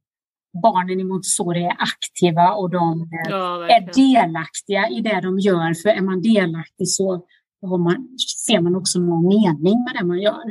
barnen 0.62 1.00
i 1.00 1.04
Montessori 1.04 1.64
är 1.64 1.76
aktiva 1.78 2.52
och 2.52 2.70
de 2.70 3.08
ja, 3.28 3.68
är 3.68 3.92
delaktiga 3.94 4.88
i 4.88 5.00
det 5.00 5.20
de 5.20 5.38
gör. 5.38 5.74
För 5.74 5.88
är 5.88 6.00
man 6.00 6.22
delaktig 6.22 6.88
så 6.88 7.26
man, 7.62 8.08
ser 8.46 8.60
man 8.60 8.76
också 8.76 8.98
någon 8.98 9.26
mening 9.26 9.84
med 9.84 9.94
det 9.98 10.04
man 10.04 10.20
gör. 10.20 10.48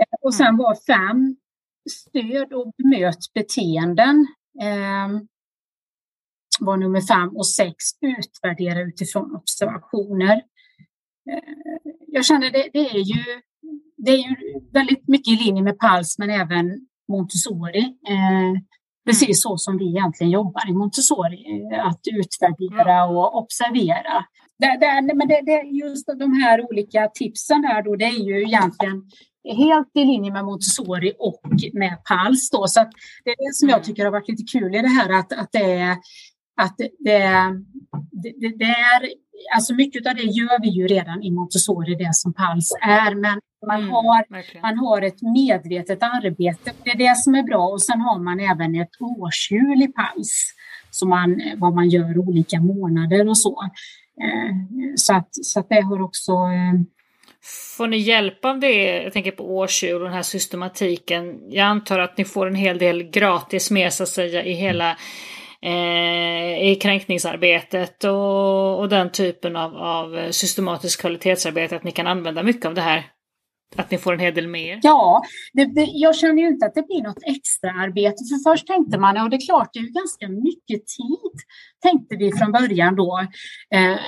Eh, 0.00 0.18
och 0.20 0.34
sen 0.34 0.46
mm. 0.46 0.56
var 0.56 0.76
fem 0.86 1.36
stöd 1.90 2.52
och 2.52 2.72
bemöt 2.76 3.32
beteenden 3.34 4.26
eh, 4.62 5.20
var 6.60 6.76
nummer 6.76 7.00
fem 7.00 7.36
och 7.36 7.46
sex 7.46 7.74
utvärdera 8.00 8.80
utifrån 8.80 9.36
observationer. 9.36 10.42
Eh, 11.30 11.82
jag 12.06 12.24
känner 12.24 12.50
det, 12.50 12.68
det, 12.72 12.90
är 12.90 12.98
ju, 12.98 13.22
det 13.96 14.10
är 14.10 14.28
ju 14.28 14.60
väldigt 14.72 15.08
mycket 15.08 15.32
i 15.32 15.44
linje 15.44 15.62
med 15.62 15.78
PALS 15.78 16.18
men 16.18 16.30
även 16.30 16.86
Montessori. 17.08 17.80
Eh, 18.08 18.52
precis 19.06 19.42
så 19.42 19.56
som 19.56 19.78
vi 19.78 19.88
egentligen 19.88 20.30
jobbar 20.30 20.70
i 20.70 20.72
Montessori, 20.72 21.68
eh, 21.72 21.86
att 21.86 22.00
utvärdera 22.20 23.04
och 23.04 23.36
observera. 23.36 24.24
Det, 24.58 24.76
det, 24.80 25.14
men 25.14 25.28
det, 25.28 25.40
det, 25.46 25.62
just 25.62 26.06
de 26.18 26.32
här 26.32 26.70
olika 26.70 27.08
tipsen 27.14 27.62
där 27.62 27.82
då, 27.82 27.96
det 27.96 28.04
är 28.04 28.24
ju 28.24 28.42
egentligen 28.42 29.02
helt 29.56 29.90
i 29.94 30.04
linje 30.04 30.32
med 30.32 30.44
Montessori 30.44 31.12
och 31.18 31.40
med 31.72 32.04
PALS. 32.04 32.50
Då. 32.50 32.66
Så 32.66 32.80
det 33.24 33.30
är 33.30 33.48
det 33.48 33.54
som 33.54 33.68
jag 33.68 33.76
mm. 33.76 33.84
tycker 33.84 34.04
har 34.04 34.12
varit 34.12 34.28
lite 34.28 34.44
kul 34.52 34.74
i 34.74 34.82
det 34.82 34.88
här 34.88 35.18
att, 35.18 35.32
att 35.32 35.48
det 35.52 35.72
är 35.72 35.96
att 36.62 36.76
det, 36.78 36.90
det, 38.12 38.32
det, 38.58 38.64
är, 38.64 39.08
alltså 39.54 39.74
mycket 39.74 40.06
av 40.06 40.14
det 40.14 40.22
gör 40.22 40.60
vi 40.62 40.68
ju 40.68 40.86
redan 40.86 41.22
i 41.22 41.30
Montessori, 41.30 41.94
det 41.94 42.14
som 42.14 42.34
PALS 42.34 42.72
är, 42.82 43.14
men 43.14 43.40
man, 43.66 43.80
mm, 43.80 43.90
har, 43.90 44.24
man 44.62 44.78
har 44.78 45.02
ett 45.02 45.22
medvetet 45.22 46.02
arbete. 46.02 46.72
Det 46.84 46.90
är 46.90 46.98
det 46.98 47.16
som 47.16 47.34
är 47.34 47.42
bra 47.42 47.66
och 47.66 47.82
sen 47.82 48.00
har 48.00 48.18
man 48.18 48.40
även 48.40 48.80
ett 48.80 49.00
årshjul 49.00 49.82
i 49.82 49.88
PALS, 49.88 50.52
så 50.90 51.06
man, 51.06 51.42
vad 51.56 51.74
man 51.74 51.88
gör 51.88 52.18
olika 52.18 52.60
månader 52.60 53.28
och 53.28 53.38
så. 53.38 53.62
Eh, 54.22 54.54
så 54.96 55.14
att, 55.14 55.28
så 55.30 55.60
att 55.60 55.68
det 55.68 55.80
har 55.80 56.02
också 56.02 56.32
eh, 56.32 56.80
Får 57.76 57.86
ni 57.86 57.96
hjälp 57.96 58.44
av 58.44 58.60
det? 58.60 59.02
Jag 59.02 59.12
tänker 59.12 59.30
på 59.30 59.56
årshjul 59.56 59.94
och 59.94 60.08
den 60.08 60.12
här 60.12 60.22
systematiken. 60.22 61.50
Jag 61.50 61.66
antar 61.66 61.98
att 61.98 62.18
ni 62.18 62.24
får 62.24 62.46
en 62.46 62.54
hel 62.54 62.78
del 62.78 63.02
gratis 63.02 63.70
med 63.70 63.92
så 63.92 64.02
att 64.02 64.08
säga 64.08 64.44
i 64.44 64.52
hela 64.52 64.96
eh, 65.66 66.70
i 66.70 66.78
kränkningsarbetet 66.82 68.04
och, 68.04 68.78
och 68.78 68.88
den 68.88 69.12
typen 69.12 69.56
av, 69.56 69.76
av 69.76 70.30
systematiskt 70.30 71.00
kvalitetsarbete. 71.00 71.76
Att 71.76 71.84
ni 71.84 71.92
kan 71.92 72.06
använda 72.06 72.42
mycket 72.42 72.66
av 72.66 72.74
det 72.74 72.80
här 72.80 73.04
att 73.76 73.90
ni 73.90 73.98
får 73.98 74.12
en 74.12 74.20
hel 74.20 74.34
del 74.34 74.48
mer? 74.48 74.80
Ja, 74.82 75.22
det, 75.52 75.64
det, 75.64 75.84
jag 75.84 76.16
känner 76.16 76.42
ju 76.42 76.48
inte 76.48 76.66
att 76.66 76.74
det 76.74 76.86
blir 76.86 77.02
något 77.02 77.22
extra 77.22 77.70
arbete. 77.70 78.16
För 78.30 78.50
först 78.50 78.66
tänkte 78.66 78.98
man, 78.98 79.22
och 79.22 79.30
det 79.30 79.36
är 79.36 79.46
klart, 79.46 79.70
det 79.72 79.78
är 79.78 79.82
ju 79.82 79.90
ganska 79.90 80.28
mycket 80.28 80.86
tid, 80.86 81.36
tänkte 81.82 82.16
vi 82.16 82.32
från 82.32 82.52
början 82.52 82.96
då. 82.96 83.18
Eh, 83.74 83.98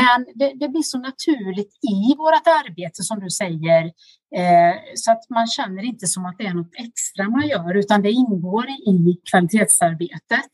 men 0.00 0.26
det, 0.34 0.52
det, 0.60 0.68
blir 0.68 0.82
så 0.82 0.98
naturligt 0.98 1.74
i 1.94 2.16
vårt 2.18 2.46
arbete, 2.46 3.02
som 3.02 3.20
du 3.20 3.30
säger, 3.30 3.84
eh, 4.40 4.74
så 4.94 5.12
att 5.12 5.30
man 5.30 5.46
känner 5.46 5.82
inte 5.84 6.06
som 6.06 6.26
att 6.26 6.38
det 6.38 6.46
är 6.46 6.54
något 6.54 6.74
extra 6.86 7.28
man 7.28 7.48
gör, 7.48 7.74
utan 7.76 8.02
det 8.02 8.10
ingår 8.10 8.66
i 8.68 9.16
kvalitetsarbetet. 9.30 10.52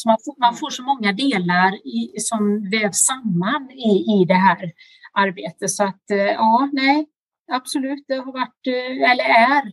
Så 0.00 0.08
man 0.08 0.18
får, 0.24 0.34
man 0.40 0.56
får 0.56 0.70
så 0.70 0.82
många 0.82 1.12
delar 1.12 1.74
i, 1.74 2.14
som 2.18 2.70
vävs 2.70 2.96
samman 3.10 3.70
i, 3.70 3.92
i 4.14 4.24
det 4.28 4.40
här 4.46 4.72
arbetet. 5.12 5.70
Så 5.70 5.84
att, 5.84 6.10
eh, 6.10 6.32
ja, 6.42 6.70
nej, 6.72 7.06
absolut, 7.52 8.04
det 8.08 8.14
har 8.14 8.32
varit, 8.32 8.66
eh, 8.66 9.10
eller 9.10 9.24
är, 9.24 9.72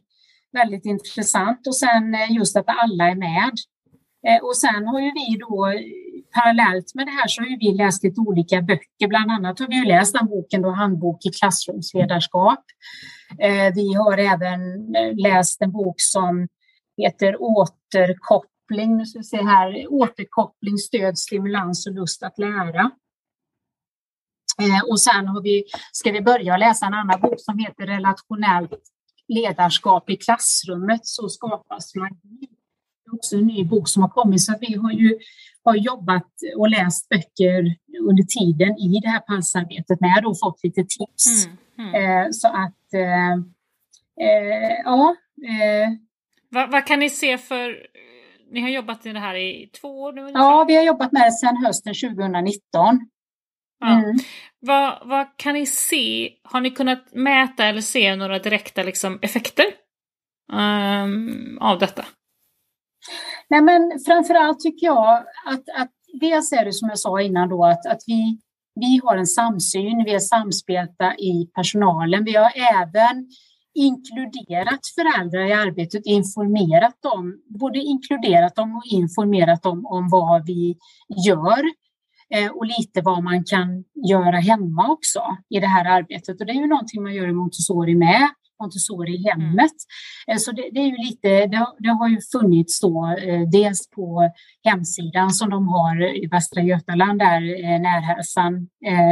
väldigt 0.52 0.86
intressant. 0.86 1.68
Och 1.68 1.76
sen 1.76 2.16
eh, 2.16 2.32
just 2.32 2.58
att 2.58 2.66
alla 2.68 3.10
är 3.10 3.16
med. 3.16 3.54
Och 4.42 4.58
sen 4.58 4.88
har 4.88 5.00
ju 5.00 5.12
vi 5.12 5.38
då 5.38 5.74
parallellt 6.34 6.96
med 6.96 7.06
det 7.08 7.12
här 7.12 7.28
så 7.28 7.42
har 7.42 7.48
ju 7.48 7.58
vi 7.60 7.72
läst 7.74 8.04
lite 8.04 8.22
olika 8.22 8.62
böcker. 8.62 9.08
Bland 9.08 9.32
annat 9.32 9.60
har 9.60 9.68
vi 9.68 9.76
ju 9.76 9.86
läst 9.86 10.14
den 10.14 10.28
boken 10.28 10.62
då, 10.62 10.70
Handbok 10.70 11.26
i 11.26 11.30
klassrumsledarskap. 11.30 12.64
Vi 13.76 13.94
har 13.94 14.18
även 14.18 14.60
läst 15.16 15.62
en 15.62 15.72
bok 15.72 15.96
som 15.98 16.48
heter 16.98 17.42
Återkoppling, 17.42 18.57
nu 18.70 19.06
ska 19.06 19.20
vi 19.20 19.24
se 19.24 19.44
här, 19.44 19.88
återkoppling, 19.90 20.78
stöd, 20.78 21.18
stimulans 21.18 21.88
och 21.88 21.94
lust 21.94 22.24
att 22.24 22.40
lära. 22.40 22.92
Eh, 24.62 24.90
och 24.90 25.02
sen 25.02 25.28
har 25.28 25.42
vi, 25.42 25.64
ska 25.92 26.12
vi 26.12 26.22
börja 26.22 26.58
läsa 26.58 26.86
en 26.86 26.94
annan 26.94 27.22
bok 27.22 27.36
som 27.38 27.60
heter 27.60 27.86
Relationellt 27.86 28.82
ledarskap 29.28 30.10
i 30.10 30.16
klassrummet, 30.16 31.00
så 31.04 31.30
skapas 31.30 31.96
magi. 31.96 32.48
Det 33.06 33.10
är 33.12 33.16
också 33.16 33.36
en 33.36 33.48
ny 33.48 33.64
bok 33.64 33.90
som 33.90 34.02
har 34.02 34.10
kommit, 34.10 34.42
så 34.42 34.54
vi 34.62 34.76
har 34.76 34.92
ju 34.92 35.20
har 35.68 35.76
jobbat 35.76 36.32
och 36.58 36.70
läst 36.70 37.10
böcker 37.10 37.76
under 38.10 38.24
tiden 38.24 38.78
i 38.78 39.00
det 39.00 39.10
här 39.10 39.20
passarbetet 39.20 40.02
med 40.02 40.26
och 40.26 40.40
fått 40.40 40.64
lite 40.64 40.84
tips. 40.84 41.46
Mm, 41.46 41.96
mm. 41.96 42.26
Eh, 42.26 42.32
så 42.32 42.48
att, 42.48 42.94
eh, 42.94 43.34
eh 44.28 44.82
ja. 44.84 45.16
Eh. 45.44 45.90
Vad, 46.50 46.72
vad 46.72 46.86
kan 46.86 47.00
ni 47.00 47.10
se 47.10 47.38
för 47.38 47.88
ni 48.52 48.62
har 48.62 48.70
jobbat 48.70 49.06
med 49.06 49.16
det 49.16 49.20
här 49.20 49.36
i 49.36 49.70
två 49.82 50.02
år 50.02 50.14
nu? 50.14 50.32
Ja, 50.34 50.66
vi 50.68 50.76
har 50.76 50.84
jobbat 50.84 51.12
med 51.12 51.22
det 51.22 51.32
sedan 51.32 51.58
hösten 51.58 51.94
2019. 51.94 53.10
Mm. 53.86 54.18
Vad, 54.60 55.08
vad 55.08 55.28
kan 55.38 55.54
ni 55.54 55.66
se? 55.66 56.34
Har 56.44 56.62
ni 56.62 56.72
kunnat 56.72 57.14
mäta 57.14 57.66
eller 57.66 57.82
se 57.82 58.16
några 58.16 58.40
direkta 58.40 58.84
liksom, 58.84 59.20
effekter 59.22 59.66
um, 60.52 61.58
av 61.62 61.80
detta? 61.80 62.06
Nej, 63.50 63.62
men 63.62 64.00
framförallt 64.06 64.60
tycker 64.60 64.88
jag 64.88 65.18
att, 65.46 65.70
att 65.76 65.92
dels 66.22 66.52
är 66.52 66.66
det 66.66 66.74
som 66.74 66.90
jag 66.90 67.00
sa 67.00 67.22
innan 67.22 67.50
då 67.50 67.66
att, 67.66 67.86
att 67.86 68.02
vi, 68.08 68.40
vi 68.76 69.02
har 69.04 69.18
en 69.18 69.28
samsyn, 69.28 70.04
vi 70.06 70.14
är 70.14 70.20
samspelta 70.20 71.16
i 71.16 71.50
personalen. 71.56 72.24
Vi 72.24 72.36
har 72.36 72.52
även 72.56 73.28
inkluderat 73.78 74.80
föräldrar 74.96 75.46
i 75.46 75.54
arbetet, 75.54 76.06
informerat 76.06 77.02
dem, 77.02 77.42
både 77.60 77.80
inkluderat 77.80 78.56
dem 78.56 78.76
och 78.76 78.86
informerat 78.86 79.64
dem 79.64 79.86
om 79.86 80.10
vad 80.10 80.46
vi 80.46 80.78
gör 81.28 81.64
eh, 82.36 82.52
och 82.52 82.66
lite 82.66 83.02
vad 83.02 83.24
man 83.24 83.44
kan 83.44 83.84
göra 84.10 84.38
hemma 84.38 84.92
också 84.92 85.22
i 85.50 85.60
det 85.60 85.68
här 85.68 85.86
arbetet. 85.86 86.40
Och 86.40 86.46
det 86.46 86.52
är 86.52 86.62
ju 86.62 86.68
någonting 86.68 87.04
man 87.04 87.14
gör 87.14 87.28
i 87.28 87.34
Montessori 87.34 87.96
med. 87.96 88.30
Montessori 88.62 89.14
i 89.16 89.24
hemmet. 89.30 89.78
Mm. 90.28 90.40
Så 90.40 90.52
det, 90.52 90.70
det, 90.72 90.80
är 90.80 90.86
ju 90.86 90.98
lite, 90.98 91.28
det, 91.28 91.68
det, 91.80 91.90
har 91.90 92.10
ju 92.10 92.18
funnits 92.32 92.82
då 92.82 93.16
eh, 93.24 93.42
dels 93.50 93.90
på 93.90 94.32
hemsidan 94.64 95.30
som 95.32 95.50
de 95.50 95.68
har 95.68 96.16
i 96.24 96.28
Västra 96.28 96.62
Götaland 96.62 97.20
där 97.20 97.42
Närhälsan 97.80 98.68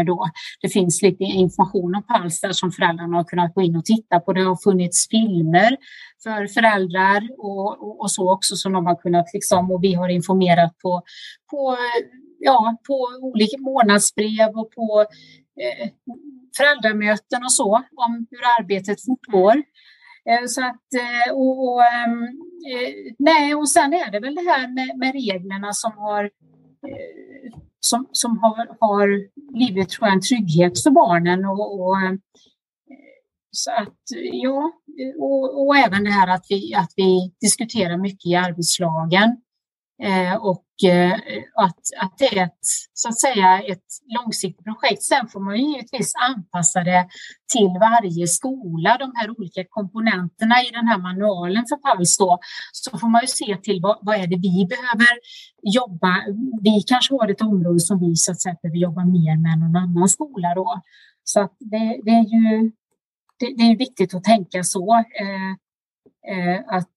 då. 0.05 0.25
Det 0.61 0.69
finns 0.69 1.01
lite 1.01 1.23
information 1.23 1.95
om 1.95 2.03
PALS 2.03 2.41
där 2.41 2.51
som 2.51 2.71
föräldrarna 2.71 3.17
har 3.17 3.23
kunnat 3.23 3.53
gå 3.53 3.61
in 3.61 3.75
och 3.75 3.85
titta 3.85 4.19
på. 4.19 4.33
Det 4.33 4.41
har 4.41 4.57
funnits 4.63 5.07
filmer 5.09 5.77
för 6.23 6.47
föräldrar 6.47 7.29
och, 7.37 7.83
och, 7.83 8.01
och 8.01 8.11
så 8.11 8.33
också 8.33 8.55
som 8.55 8.73
de 8.73 8.85
har 8.85 8.95
kunnat 8.95 9.25
liksom 9.33 9.71
och 9.71 9.83
vi 9.83 9.93
har 9.93 10.09
informerat 10.09 10.77
på, 10.77 11.01
på 11.51 11.77
ja, 12.39 12.77
på 12.87 13.09
olika 13.21 13.57
månadsbrev 13.57 14.49
och 14.49 14.71
på 14.71 15.05
eh, 15.61 15.89
föräldramöten 16.57 17.43
och 17.43 17.53
så 17.53 17.75
om 17.95 18.27
hur 18.31 18.41
arbetet 18.59 19.05
fortgår. 19.05 19.63
Eh, 20.29 20.45
så 20.47 20.61
att, 20.65 20.93
eh, 21.03 21.33
och, 21.33 21.73
och, 21.73 21.83
ehm, 21.83 22.23
eh, 22.71 23.13
nej, 23.19 23.55
och 23.55 23.69
sen 23.69 23.93
är 23.93 24.11
det 24.11 24.19
väl 24.19 24.35
det 24.35 24.51
här 24.51 24.67
med, 24.67 24.97
med 24.97 25.11
reglerna 25.13 25.73
som 25.73 25.91
har 25.97 26.29
som, 27.79 28.09
som 28.11 28.39
har, 28.39 28.77
har 28.79 29.07
blivit 29.53 29.89
tror 29.89 30.07
jag, 30.07 30.13
en 30.13 30.21
trygghet 30.21 30.83
för 30.83 30.91
barnen. 30.91 31.45
Och, 31.45 31.79
och 31.79 31.97
så 33.51 33.71
att, 33.71 33.97
ja, 34.31 34.71
och, 35.19 35.65
och, 35.67 35.77
även 35.77 36.03
det 36.03 36.11
här 36.11 36.27
att 36.35 36.45
vi, 36.49 36.75
att 36.75 36.93
vi 36.95 37.33
diskuterar 37.41 37.97
mycket 37.97 38.25
i 38.25 38.35
arbetslagen 38.35 39.37
Eh, 40.03 40.35
och 40.35 40.65
eh, 40.89 41.13
att, 41.55 41.79
att 42.01 42.17
det 42.17 42.37
är 42.37 42.43
ett, 42.43 42.65
så 42.93 43.09
att 43.09 43.19
säga, 43.19 43.61
ett 43.61 43.89
långsiktigt 44.05 44.65
projekt. 44.65 45.03
Sen 45.03 45.27
får 45.27 45.39
man 45.39 45.57
givetvis 45.57 46.13
anpassa 46.15 46.83
det 46.83 47.07
till 47.53 47.69
varje 47.79 48.27
skola, 48.27 48.97
de 48.99 49.11
här 49.15 49.29
olika 49.29 49.63
komponenterna 49.69 50.55
i 50.61 50.69
den 50.71 50.87
här 50.87 50.97
manualen 50.97 51.65
för 51.69 51.75
PALS. 51.75 52.17
Då, 52.17 52.39
så 52.71 52.97
får 52.97 53.07
man 53.07 53.21
ju 53.21 53.27
se 53.27 53.57
till 53.63 53.81
vad, 53.81 53.97
vad 54.01 54.15
är 54.15 54.27
det 54.27 54.37
vi 54.37 54.67
behöver 54.69 55.13
jobba. 55.61 56.23
Vi 56.61 56.83
kanske 56.87 57.13
har 57.13 57.27
ett 57.27 57.41
område 57.41 57.79
som 57.79 57.99
vi 57.99 58.15
så 58.15 58.31
att 58.31 58.41
säga 58.41 58.57
behöver 58.61 58.77
jobba 58.77 59.05
mer 59.05 59.37
med 59.37 59.53
än 59.53 59.59
någon 59.59 59.75
annan 59.75 60.09
skola. 60.09 60.55
Då. 60.55 60.81
Så 61.23 61.39
att 61.41 61.55
det, 61.59 62.01
det 62.03 62.11
är 62.11 62.25
ju 62.35 62.71
det, 63.39 63.53
det, 63.57 63.63
är 63.63 63.77
viktigt 63.77 64.13
att 64.15 64.23
tänka 64.23 64.63
så. 64.63 64.93
Eh, 64.95 65.51
eh, 66.33 66.59
att 66.67 66.89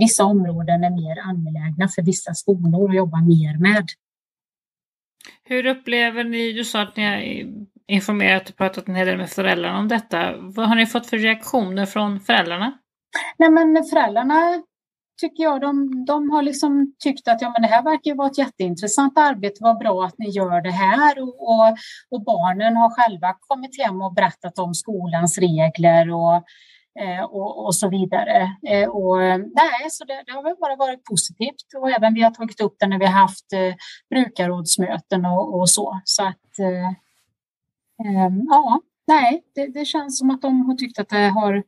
vissa 0.00 0.24
områden 0.24 0.84
är 0.84 0.90
mer 0.90 1.20
angelägna 1.28 1.88
för 1.88 2.02
vissa 2.02 2.34
skolor 2.34 2.90
att 2.90 2.96
jobba 2.96 3.20
mer 3.20 3.58
med. 3.58 3.86
Hur 5.44 5.66
upplever 5.66 6.24
ni, 6.24 6.52
du 6.52 6.64
sa 6.64 6.82
att 6.82 6.96
ni 6.96 7.04
har 7.04 7.22
informerat 7.86 8.48
och 8.48 8.56
pratat 8.56 8.88
en 8.88 8.94
hel 8.94 9.06
del 9.06 9.18
med 9.18 9.30
föräldrarna 9.30 9.78
om 9.78 9.88
detta. 9.88 10.36
Vad 10.36 10.68
har 10.68 10.74
ni 10.74 10.86
fått 10.86 11.06
för 11.06 11.18
reaktioner 11.18 11.86
från 11.86 12.20
föräldrarna? 12.20 12.78
Nej 13.38 13.50
men 13.50 13.84
föräldrarna 13.84 14.62
tycker 15.20 15.42
jag, 15.42 15.60
de, 15.60 16.04
de 16.04 16.30
har 16.30 16.42
liksom 16.42 16.94
tyckt 16.98 17.28
att 17.28 17.42
ja, 17.42 17.50
men 17.50 17.62
det 17.62 17.68
här 17.68 17.82
verkar 17.82 18.14
vara 18.14 18.28
ett 18.28 18.38
jätteintressant 18.38 19.18
arbete, 19.18 19.56
vad 19.60 19.78
bra 19.78 20.04
att 20.04 20.18
ni 20.18 20.30
gör 20.30 20.60
det 20.60 20.70
här. 20.70 21.22
Och, 21.22 21.48
och, 21.48 21.76
och 22.10 22.24
barnen 22.24 22.76
har 22.76 22.90
själva 22.90 23.36
kommit 23.40 23.82
hem 23.82 24.02
och 24.02 24.14
berättat 24.14 24.58
om 24.58 24.74
skolans 24.74 25.38
regler 25.38 26.12
och 26.12 26.36
Eh, 26.36 26.42
och, 27.24 27.66
och, 27.66 27.74
så 27.74 27.88
vidare. 27.88 28.56
Eh, 28.68 28.88
och, 28.88 29.18
nej, 29.30 29.90
så 29.90 30.04
det, 30.04 30.22
det, 30.26 30.32
har 30.32 30.42
väl 30.42 30.56
bara 30.60 30.76
varit 30.76 31.04
positivt 31.04 31.74
och 31.76 31.90
även 31.90 32.14
vi 32.14 32.22
har 32.22 32.30
tagit 32.30 32.60
upp 32.60 32.76
det 32.78 32.86
när 32.86 32.98
vi 32.98 33.04
har 33.04 33.12
haft 33.12 33.52
eh, 33.52 33.74
brukarrådsmöten 34.10 35.24
och, 35.24 35.60
och, 35.60 35.70
så. 35.70 36.00
Så 36.04 36.22
att 36.22 36.58
eh, 36.58 36.88
eh, 38.06 38.30
ja, 38.48 38.80
nej, 39.06 39.42
det, 39.54 39.66
det, 39.66 39.84
känns 39.84 40.18
som 40.18 40.30
att 40.30 40.42
de 40.42 40.66
har 40.66 40.74
tyckt 40.74 40.98
att 40.98 41.08
det 41.08 41.28
har 41.28 41.62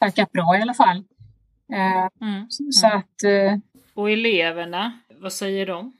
verkat 0.00 0.32
bra 0.32 0.58
i 0.58 0.62
alla 0.62 0.74
fall. 0.74 1.04
Eh, 1.72 2.28
mm, 2.28 2.46
så 2.50 2.86
mm. 2.86 2.98
att, 2.98 3.14
och 3.94 4.10
eleverna, 4.10 4.92
vad 5.20 5.32
säger 5.32 5.66
de? 5.66 5.92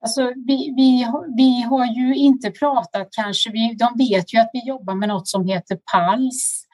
Alltså, 0.00 0.32
vi, 0.46 0.74
vi, 0.76 1.06
vi 1.36 1.62
har 1.62 1.86
ju 1.86 2.14
inte 2.14 2.50
pratat 2.50 3.08
kanske, 3.10 3.50
vi, 3.50 3.74
de 3.78 3.98
vet 3.98 4.34
ju 4.34 4.38
att 4.38 4.50
vi 4.52 4.68
jobbar 4.68 4.94
med 4.94 5.08
något 5.08 5.28
som 5.28 5.44
heter 5.44 5.78
PALS 5.92 6.67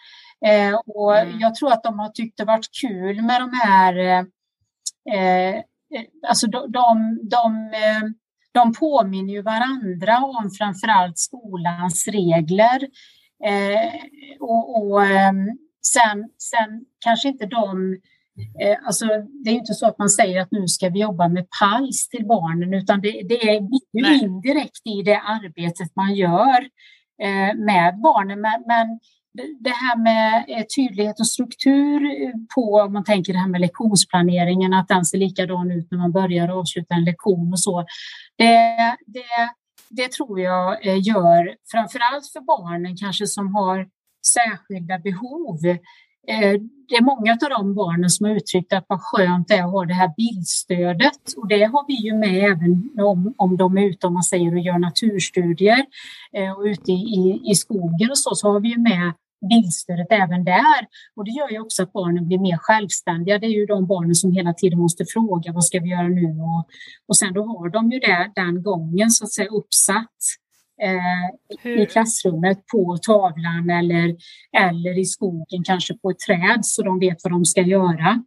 Eh, 0.47 0.75
och 0.87 1.19
mm. 1.19 1.41
Jag 1.41 1.55
tror 1.55 1.73
att 1.73 1.83
de 1.83 1.99
har 1.99 2.09
tyckt 2.09 2.39
det 2.39 2.45
varit 2.45 2.69
kul 2.81 3.23
med 3.23 3.41
de 3.41 3.53
här... 3.53 3.97
Eh, 3.97 4.25
eh 5.15 5.63
alltså 6.29 6.47
de, 6.47 6.73
de, 6.73 7.19
de, 7.23 7.71
eh, 7.75 8.03
de 8.53 8.73
påminner 8.73 9.33
ju 9.33 9.43
varandra 9.43 10.19
om 10.19 10.51
framförallt 10.59 11.19
skolans 11.19 12.09
regler. 12.09 12.89
Eh, 13.45 14.01
och, 14.41 14.83
och 14.83 15.05
ehm, 15.05 15.47
sen, 15.87 16.31
sen 16.39 16.85
kanske 17.01 17.29
inte 17.29 17.47
de 17.47 17.97
Eh, 18.61 18.77
alltså, 18.87 19.07
det 19.45 19.51
är 19.51 19.55
inte 19.55 19.75
så 19.75 19.87
att 19.87 19.99
man 19.99 20.09
säger 20.09 20.41
att 20.41 20.51
nu 20.51 20.69
ska 20.69 20.89
vi 20.89 21.01
jobba 21.01 21.29
med 21.29 21.47
PALS 21.61 22.09
till 22.09 22.27
barnen, 22.27 22.75
utan 22.75 23.01
det, 23.01 23.11
det 23.29 23.49
är 23.49 23.57
indirekt 24.25 24.87
i 24.87 25.03
det 25.03 25.19
arbetet 25.19 25.97
man 25.97 26.15
gör 26.15 26.61
eh, 27.23 27.55
med 27.57 28.01
barnen. 28.03 28.41
Men, 28.41 28.65
men 28.67 29.01
det 29.35 29.71
här 29.71 29.97
med 30.03 30.45
eh, 30.49 30.65
tydlighet 30.77 31.21
och 31.21 31.27
struktur 31.27 32.05
eh, 32.05 32.33
på, 32.55 32.81
om 32.87 32.93
man 32.93 33.05
tänker 33.05 33.33
det 33.33 33.39
här 33.39 33.49
med 33.49 33.61
lektionsplaneringen, 33.61 34.75
att 34.75 34.89
den 34.89 35.05
ser 35.05 35.19
likadan 35.19 35.71
ut 35.71 35.91
när 35.91 35.99
man 35.99 36.13
börjar 36.13 36.49
och 36.49 36.59
avslutar 36.59 36.95
en 36.97 37.05
lektion 37.05 37.53
och 37.53 37.61
så. 37.61 37.87
Det, 38.37 38.77
det, 39.07 39.25
det 39.91 40.13
tror 40.13 40.41
jag 40.41 40.85
gör 40.85 40.95
gör, 40.95 41.55
framförallt 41.71 42.33
för 42.33 42.41
barnen 42.41 42.97
kanske 42.97 43.27
som 43.27 43.55
har 43.55 43.89
särskilda 44.27 44.99
behov. 44.99 45.59
Det 46.89 46.95
är 46.95 47.03
många 47.05 47.33
av 47.33 47.51
de 47.51 47.75
barnen 47.75 48.11
som 48.11 48.27
har 48.27 48.37
uttryckt 48.37 48.73
att 48.73 48.85
vad 48.89 49.01
skönt 49.03 49.49
det 49.49 49.55
är 49.55 49.65
att 49.65 49.71
ha 49.71 49.85
det 49.85 49.95
här 49.95 50.13
bildstödet. 50.17 51.33
Och 51.37 51.49
det 51.49 51.65
har 51.65 51.87
vi 51.87 51.95
ju 51.95 52.15
med 52.15 52.45
även 52.45 52.91
om, 52.99 53.35
om 53.37 53.57
de 53.57 53.79
är 53.79 53.85
ute, 53.85 54.07
om 54.07 54.15
man 54.15 54.23
säger, 54.23 54.53
och 54.53 54.61
gör 54.61 54.79
naturstudier 54.79 55.85
och 56.57 56.63
ute 56.63 56.93
i, 56.93 57.43
i 57.51 57.55
skogen 57.55 58.11
och 58.11 58.19
så, 58.19 58.35
så 58.35 58.53
har 58.53 58.61
vi 58.61 58.69
ju 58.69 58.79
med 58.79 59.13
bildstödet 59.49 60.07
även 60.11 60.45
där. 60.45 60.81
Och 61.17 61.25
det 61.25 61.31
gör 61.31 61.51
ju 61.51 61.61
också 61.61 61.83
att 61.83 61.93
barnen 61.93 62.29
blir 62.29 62.39
mer 62.39 62.57
självständiga. 62.57 63.39
Det 63.39 63.47
är 63.47 63.51
ju 63.51 63.67
de 63.67 63.87
barnen 63.87 64.15
som 64.15 64.33
hela 64.33 64.53
tiden 64.53 64.79
måste 64.79 65.05
fråga 65.05 65.53
vad 65.53 65.65
ska 65.65 65.81
vi 65.81 65.89
göra 65.89 66.09
nu? 66.09 66.27
Och, 66.27 66.69
och 67.09 67.17
sen 67.17 67.33
då 67.33 67.45
har 67.45 67.69
de 67.69 67.91
ju 67.91 67.99
det, 67.99 68.33
den 68.35 68.63
gången 68.63 69.11
så 69.11 69.25
att 69.25 69.33
säga 69.33 69.49
uppsatt 69.49 70.19
eh, 70.83 71.83
i 71.83 71.87
klassrummet 71.87 72.67
på 72.73 72.99
tavlan 73.03 73.71
eller, 73.71 74.17
eller 74.53 74.99
i 74.99 75.05
skogen, 75.05 75.65
kanske 75.65 75.95
på 75.95 76.11
ett 76.11 76.19
träd 76.19 76.61
så 76.63 76.83
de 76.83 76.99
vet 76.99 77.17
vad 77.25 77.33
de 77.33 77.45
ska 77.45 77.61
göra. 77.61 78.23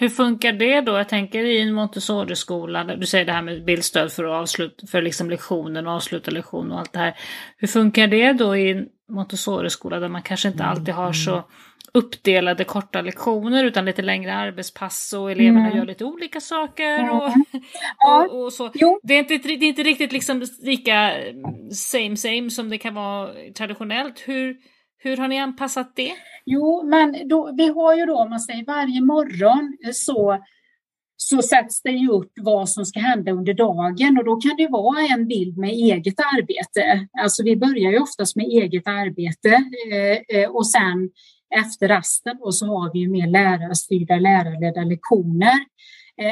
Hur 0.00 0.08
funkar 0.08 0.52
det 0.52 0.80
då? 0.80 0.92
Jag 0.92 1.08
tänker 1.08 1.44
i 1.44 1.60
en 1.60 1.72
Montessori-skola, 1.72 2.84
du 2.84 3.06
säger 3.06 3.24
det 3.24 3.32
här 3.32 3.42
med 3.42 3.64
bildstöd 3.64 4.12
för, 4.12 4.24
att 4.24 4.42
avsluta, 4.42 4.86
för 4.86 5.02
liksom 5.02 5.30
lektionen 5.30 5.86
och 5.86 5.92
avsluta 5.92 6.30
lektionen 6.30 6.72
och 6.72 6.78
allt 6.78 6.92
det 6.92 6.98
här. 6.98 7.14
Hur 7.56 7.68
funkar 7.68 8.06
det 8.06 8.32
då 8.32 8.56
i 8.56 8.70
en 8.70 8.86
Montessori-skola 9.08 10.00
där 10.00 10.08
man 10.08 10.22
kanske 10.22 10.48
inte 10.48 10.64
alltid 10.64 10.94
har 10.94 11.12
så 11.12 11.44
uppdelade 11.92 12.64
korta 12.64 13.00
lektioner 13.00 13.64
utan 13.64 13.84
lite 13.84 14.02
längre 14.02 14.34
arbetspass 14.34 15.12
och 15.12 15.30
eleverna 15.30 15.66
mm. 15.66 15.78
gör 15.78 15.86
lite 15.86 16.04
olika 16.04 16.40
saker. 16.40 17.10
Och, 17.10 17.22
och, 18.08 18.44
och, 18.44 18.52
så. 18.52 18.70
Det 19.02 19.14
är, 19.14 19.18
inte, 19.18 19.36
det 19.36 19.64
är 19.64 19.68
inte 19.68 19.82
riktigt 19.82 20.12
liksom 20.12 20.46
lika 20.62 21.12
same 21.72 22.16
same 22.16 22.50
som 22.50 22.70
det 22.70 22.78
kan 22.78 22.94
vara 22.94 23.30
traditionellt. 23.54 24.22
Hur, 24.26 24.56
hur 25.02 25.16
har 25.16 25.28
ni 25.28 25.38
anpassat 25.38 25.92
det? 25.96 26.12
Jo, 26.46 26.82
men 26.84 27.28
då, 27.28 27.52
vi 27.56 27.68
har 27.68 27.94
ju 27.94 28.06
då, 28.06 28.16
om 28.18 28.30
man 28.30 28.40
säger 28.40 28.64
varje 28.64 29.00
morgon 29.00 29.76
eh, 29.86 29.92
så 29.92 30.38
så 31.16 31.42
sätts 31.42 31.82
det 31.82 31.90
ju 31.90 32.08
upp 32.08 32.32
vad 32.40 32.68
som 32.68 32.84
ska 32.84 33.00
hända 33.00 33.32
under 33.32 33.54
dagen 33.54 34.18
och 34.18 34.24
då 34.24 34.36
kan 34.36 34.56
det 34.56 34.68
vara 34.68 35.00
en 35.00 35.28
bild 35.28 35.58
med 35.58 35.70
eget 35.70 36.20
arbete. 36.20 37.08
Alltså 37.20 37.42
vi 37.42 37.56
börjar 37.56 37.92
ju 37.92 37.98
oftast 37.98 38.36
med 38.36 38.46
eget 38.46 38.86
arbete 38.86 39.64
eh, 39.92 40.38
eh, 40.38 40.50
och 40.50 40.66
sen 40.66 41.10
efter 41.64 41.88
rasten 41.88 42.36
och 42.40 42.54
så 42.54 42.66
har 42.66 42.92
vi 42.92 42.98
ju 42.98 43.08
mer 43.08 43.26
lärarstyrda, 43.26 44.18
lärarledda 44.18 44.80
lektioner. 44.80 45.58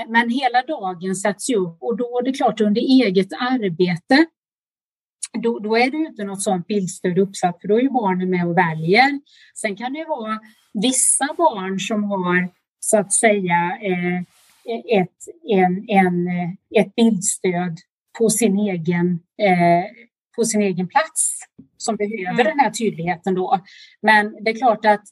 Men 0.08 0.30
hela 0.30 0.62
dagen 0.62 1.16
sätts 1.16 1.50
ju 1.50 1.56
upp 1.56 1.76
och 1.80 1.96
då 1.96 2.18
är 2.18 2.24
det 2.24 2.32
klart 2.32 2.60
under 2.60 2.80
eget 2.80 3.32
arbete 3.32 4.26
då, 5.32 5.58
då 5.58 5.76
är 5.76 5.90
det 5.90 5.96
inte 5.96 6.24
något 6.24 6.42
sådant 6.42 6.66
bildstöd 6.66 7.18
uppsatt 7.18 7.60
för 7.60 7.68
då 7.68 7.76
är 7.76 7.82
ju 7.82 7.90
barnen 7.90 8.30
med 8.30 8.46
och 8.46 8.58
väljer. 8.58 9.20
Sen 9.54 9.76
kan 9.76 9.92
det 9.92 10.04
vara 10.04 10.38
vissa 10.74 11.28
barn 11.36 11.80
som 11.80 12.04
har 12.04 12.48
så 12.80 12.98
att 12.98 13.12
säga 13.12 13.78
eh, 13.82 14.20
ett, 15.00 15.18
en, 15.50 15.84
en, 15.88 16.28
ett 16.76 16.94
bildstöd 16.94 17.78
på 18.18 18.30
sin 18.30 18.58
egen, 18.58 19.20
eh, 19.42 19.84
på 20.36 20.44
sin 20.44 20.62
egen 20.62 20.88
plats 20.88 21.38
som 21.76 21.96
behöver 21.96 22.40
mm. 22.40 22.46
den 22.46 22.58
här 22.58 22.70
tydligheten 22.70 23.34
då. 23.34 23.60
Men 24.02 24.44
det 24.44 24.50
är 24.50 24.58
klart 24.58 24.84
att 24.84 25.04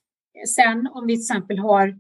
sen 0.57 0.88
om 0.94 1.07
vi 1.07 1.14
till 1.14 1.22
exempel 1.22 1.59
har 1.59 1.98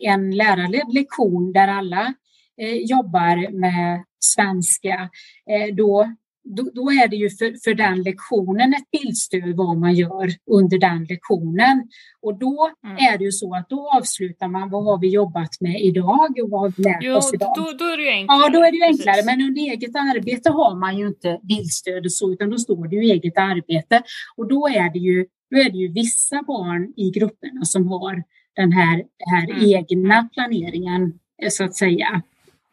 en 0.00 0.30
lärarledd 0.30 0.92
lektion 0.92 1.52
där 1.52 1.68
alla 1.68 2.14
eh, 2.60 2.74
jobbar 2.74 3.50
med 3.52 4.04
svenska, 4.18 5.10
eh, 5.50 5.74
då 5.74 6.14
då, 6.44 6.70
då, 6.74 6.90
är 6.90 7.08
det 7.08 7.16
ju 7.16 7.30
för, 7.30 7.64
för 7.64 7.74
den 7.74 8.02
lektionen 8.02 8.74
ett 8.74 8.90
bildstöd 8.90 9.56
vad 9.56 9.76
man 9.76 9.94
gör 9.94 10.30
under 10.50 10.78
den 10.78 11.04
lektionen. 11.04 11.88
Och 12.22 12.38
då 12.38 12.70
mm. 12.84 12.96
är 12.96 13.18
det 13.18 13.24
ju 13.24 13.32
så 13.32 13.54
att 13.54 13.68
då 13.68 13.90
avslutar 13.96 14.48
man 14.48 14.70
vad 14.70 14.84
har 14.84 14.98
vi 14.98 15.08
jobbat 15.08 15.60
med 15.60 15.80
idag 15.80 16.38
och 16.42 16.50
vad 16.50 16.60
har 16.60 16.72
vi 16.76 16.82
lärt 16.82 16.98
jo, 17.02 17.14
oss 17.14 17.34
idag. 17.34 17.54
Då, 17.56 17.72
då 17.78 17.84
är 17.84 17.96
det 17.96 18.02
ju 18.02 18.10
enklare. 18.10 18.40
Ja, 18.42 18.48
då 18.48 18.64
är 18.64 18.70
det 18.70 18.76
ju 18.76 18.84
enklare. 18.84 19.14
Precis. 19.14 19.26
Men 19.26 19.42
under 19.42 19.62
eget 19.62 19.96
arbete 19.96 20.50
har 20.50 20.74
man 20.74 20.98
ju 20.98 21.06
inte 21.06 21.40
bildstöd 21.42 22.04
och 22.04 22.12
så, 22.12 22.32
utan 22.32 22.50
då 22.50 22.58
står 22.58 22.88
det 22.88 22.96
ju 22.96 23.02
eget 23.02 23.38
arbete. 23.38 24.02
Och 24.36 24.48
då 24.48 24.68
är 24.68 24.92
det 24.92 24.98
ju, 24.98 25.26
då 25.50 25.56
är 25.56 25.70
det 25.70 25.78
ju 25.78 25.92
vissa 25.92 26.42
barn 26.42 26.92
i 26.96 27.10
grupperna 27.10 27.64
som 27.64 27.88
har 27.88 28.24
den 28.56 28.72
här, 28.72 29.04
här 29.30 29.50
mm. 29.50 29.64
egna 29.64 30.28
planeringen, 30.32 31.18
så 31.50 31.64
att 31.64 31.74
säga. 31.74 32.22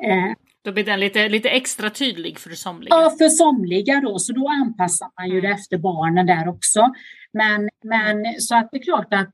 Eh, 0.03 0.31
då 0.67 0.73
blir 0.73 0.83
den 0.83 0.99
lite, 0.99 1.29
lite 1.29 1.49
extra 1.49 1.89
tydlig 1.89 2.39
för 2.39 2.49
somliga. 2.49 2.89
Ja, 2.89 3.15
för 3.17 3.29
somliga 3.29 4.01
då, 4.01 4.19
så 4.19 4.33
då 4.33 4.47
anpassar 4.49 5.09
man 5.19 5.29
ju 5.29 5.41
det 5.41 5.47
mm. 5.47 5.59
efter 5.59 5.77
barnen 5.77 6.25
där 6.25 6.47
också. 6.47 6.93
Men, 7.33 7.69
men 7.83 8.41
så 8.41 8.55
att 8.55 8.69
det 8.71 8.77
är 8.77 8.83
klart 8.83 9.13
att 9.13 9.33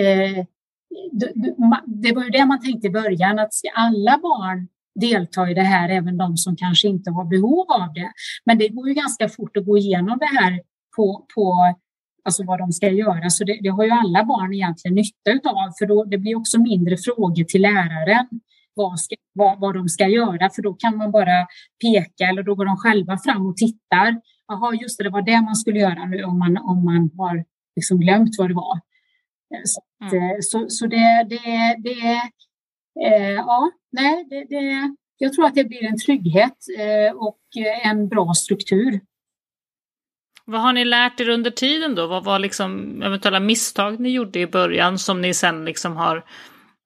eh, 0.00 0.44
det 1.86 2.12
var 2.14 2.24
ju 2.24 2.30
det 2.30 2.44
man 2.44 2.60
tänkte 2.60 2.86
i 2.86 2.90
början, 2.90 3.38
att 3.38 3.54
ska 3.54 3.68
alla 3.74 4.18
barn 4.18 4.68
delta 5.00 5.50
i 5.50 5.54
det 5.54 5.62
här, 5.62 5.88
även 5.88 6.16
de 6.16 6.36
som 6.36 6.56
kanske 6.56 6.88
inte 6.88 7.10
har 7.10 7.24
behov 7.24 7.70
av 7.70 7.92
det. 7.94 8.12
Men 8.44 8.58
det 8.58 8.68
går 8.68 8.88
ju 8.88 8.94
ganska 8.94 9.28
fort 9.28 9.56
att 9.56 9.66
gå 9.66 9.78
igenom 9.78 10.18
det 10.18 10.40
här 10.40 10.60
på, 10.96 11.26
på 11.34 11.74
alltså 12.24 12.44
vad 12.44 12.58
de 12.58 12.72
ska 12.72 12.88
göra. 12.88 13.30
Så 13.30 13.44
det, 13.44 13.58
det 13.62 13.68
har 13.68 13.84
ju 13.84 13.90
alla 13.90 14.24
barn 14.24 14.54
egentligen 14.54 14.94
nytta 14.94 15.50
av, 15.50 15.72
för 15.78 15.86
då, 15.86 16.04
det 16.04 16.18
blir 16.18 16.36
också 16.36 16.60
mindre 16.60 16.96
frågor 16.96 17.44
till 17.44 17.62
läraren 17.62 18.28
vad, 18.74 19.00
ska, 19.00 19.16
vad, 19.32 19.60
vad 19.60 19.74
de 19.74 19.88
ska 19.88 20.08
göra, 20.08 20.50
för 20.50 20.62
då 20.62 20.74
kan 20.74 20.96
man 20.96 21.10
bara 21.10 21.46
peka 21.84 22.24
eller 22.24 22.42
då 22.42 22.54
går 22.54 22.64
de 22.64 22.76
själva 22.76 23.18
fram 23.18 23.46
och 23.46 23.56
tittar. 23.56 24.20
Jaha, 24.48 24.74
just 24.74 24.98
det, 24.98 25.04
det 25.04 25.10
var 25.10 25.22
det 25.22 25.40
man 25.40 25.56
skulle 25.56 25.78
göra 25.78 26.04
nu 26.04 26.24
om 26.24 26.38
man, 26.38 26.58
om 26.58 26.84
man 26.84 27.10
har 27.18 27.44
liksom 27.76 28.00
glömt 28.00 28.38
vad 28.38 28.50
det 28.50 28.54
var. 28.54 28.80
Eh, 29.54 29.62
så, 29.64 29.80
mm. 30.16 30.42
så, 30.42 30.66
så 30.68 30.86
det, 30.86 31.26
det, 31.28 31.76
det 31.78 32.20
eh, 33.06 33.30
ja, 33.30 33.70
nej, 33.92 34.26
det, 34.30 34.44
det, 34.44 34.94
jag 35.18 35.32
tror 35.32 35.46
att 35.46 35.54
det 35.54 35.64
blir 35.64 35.84
en 35.84 35.98
trygghet 35.98 36.56
eh, 36.78 37.16
och 37.16 37.40
en 37.84 38.08
bra 38.08 38.34
struktur. 38.34 39.00
Vad 40.44 40.60
har 40.60 40.72
ni 40.72 40.84
lärt 40.84 41.20
er 41.20 41.28
under 41.28 41.50
tiden 41.50 41.94
då? 41.94 42.06
Vad 42.06 42.24
var 42.24 42.38
liksom 42.38 43.02
eventuella 43.02 43.40
misstag 43.40 44.00
ni 44.00 44.10
gjorde 44.10 44.40
i 44.40 44.46
början 44.46 44.98
som 44.98 45.20
ni 45.20 45.34
sen 45.34 45.64
liksom 45.64 45.96
har 45.96 46.24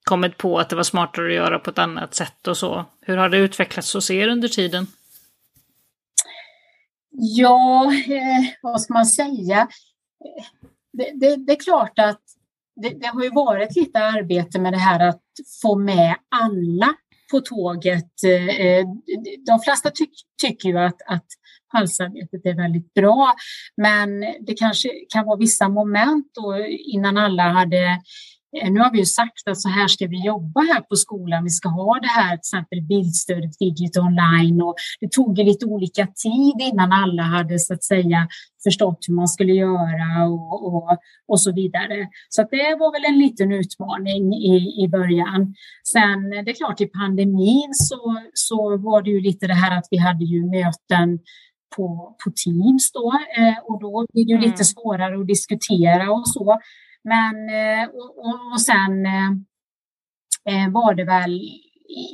kommit 0.05 0.37
på 0.37 0.59
att 0.59 0.71
det 0.71 0.77
var 0.77 0.83
smartare 0.83 1.27
att 1.27 1.35
göra 1.35 1.59
på 1.59 1.71
ett 1.71 1.79
annat 1.79 2.15
sätt 2.15 2.49
och 2.49 2.57
så? 2.57 2.85
Hur 3.01 3.17
har 3.17 3.29
det 3.29 3.39
utvecklats 3.39 3.95
hos 3.95 4.11
er 4.11 4.29
under 4.29 4.49
tiden? 4.49 4.87
Ja, 7.11 7.93
eh, 7.93 8.45
vad 8.63 8.81
ska 8.81 8.95
man 8.95 9.07
säga? 9.07 9.69
Det, 10.93 11.11
det, 11.15 11.37
det 11.37 11.53
är 11.53 11.65
klart 11.65 11.99
att 11.99 12.21
det, 12.77 12.89
det, 12.89 13.07
har 13.07 13.23
ju 13.23 13.31
varit 13.31 13.77
lite 13.77 13.99
arbete 13.99 14.61
med 14.61 14.73
det 14.73 14.79
här 14.79 15.09
att 15.09 15.23
få 15.63 15.77
med 15.79 16.17
alla 16.29 16.95
på 17.31 17.41
tåget. 17.41 18.25
Eh, 18.25 18.49
eh, 18.49 18.87
de 19.47 19.61
flesta 19.65 19.91
ty 19.91 20.07
tycker 20.43 20.69
ju 20.69 20.79
att, 20.79 21.03
att 21.07 21.27
halsarbetet 21.69 22.47
är 22.47 22.55
väldigt 22.55 22.95
bra, 22.95 23.35
men 23.77 24.21
det 24.21 24.55
kanske 24.59 24.89
kan 25.09 25.27
vara 25.27 25.37
vissa 25.37 25.69
moment 25.69 26.31
då 26.35 26.67
innan 26.67 27.17
alla 27.17 27.43
hade 27.43 28.01
nu 28.71 28.81
har 28.81 28.93
vi 28.93 28.99
ju 28.99 29.05
sagt 29.05 29.49
att 29.51 29.61
så 29.61 29.69
här 29.69 29.89
ska 29.89 30.07
vi 30.07 30.27
jobba 30.27 30.61
här 30.61 30.81
på 30.81 30.97
skolan. 30.97 31.45
Vi 31.45 31.51
ska 31.51 31.69
ha 31.69 31.99
det 32.01 32.09
här 32.09 32.31
till 32.31 32.39
exempel 32.39 32.83
bildstödet 32.83 33.59
Digit 33.59 33.97
online 33.97 34.63
och 34.63 34.75
det 35.01 35.13
tog 35.13 35.39
lite 35.39 35.67
olika 35.67 36.07
tid 36.07 36.55
innan 36.73 36.93
alla 36.93 37.23
hade 37.23 37.59
så 37.59 37.75
att 37.75 37.85
säga 37.85 38.29
förstått 38.65 38.99
hur 39.09 39.15
man 39.15 39.29
skulle 39.29 39.53
göra 39.53 40.25
och, 40.29 40.75
och, 40.75 40.99
och 41.29 41.41
så 41.41 41.53
vidare. 41.53 42.09
Så 42.29 42.43
det 42.43 42.77
var 42.79 42.93
väl 42.93 43.15
en 43.15 43.19
liten 43.19 43.53
utmaning 43.53 44.35
i, 44.35 44.85
i 44.85 44.89
början. 44.89 45.55
Sen 45.93 46.31
det 46.31 46.51
är 46.51 46.55
klart 46.55 46.81
i 46.81 46.87
pandemin 46.87 47.75
så, 47.75 48.17
så 48.35 48.77
var 48.77 49.03
det 49.03 49.11
ju 49.11 49.21
lite 49.21 49.47
det 49.47 49.55
här 49.55 49.79
att 49.79 49.89
vi 49.91 49.97
hade 49.97 50.25
ju 50.25 50.47
möten 50.47 51.19
på, 51.77 52.17
på 52.25 52.31
Teams 52.31 52.93
då 52.93 53.13
eh, 53.39 53.59
och 53.65 53.81
då 53.81 54.07
blir 54.13 54.25
det 54.25 54.31
ju 54.31 54.37
mm. 54.37 54.51
lite 54.51 54.65
svårare 54.65 55.21
att 55.21 55.27
diskutera 55.27 56.13
och 56.13 56.29
så. 56.29 56.59
Men 57.05 57.49
eh, 57.49 57.89
och, 57.89 58.19
och, 58.19 58.53
och 58.53 58.61
sen 58.61 59.07
eh, 59.07 59.31
eh, 60.49 60.71
var 60.71 60.95
det 60.95 61.05
väl 61.05 61.41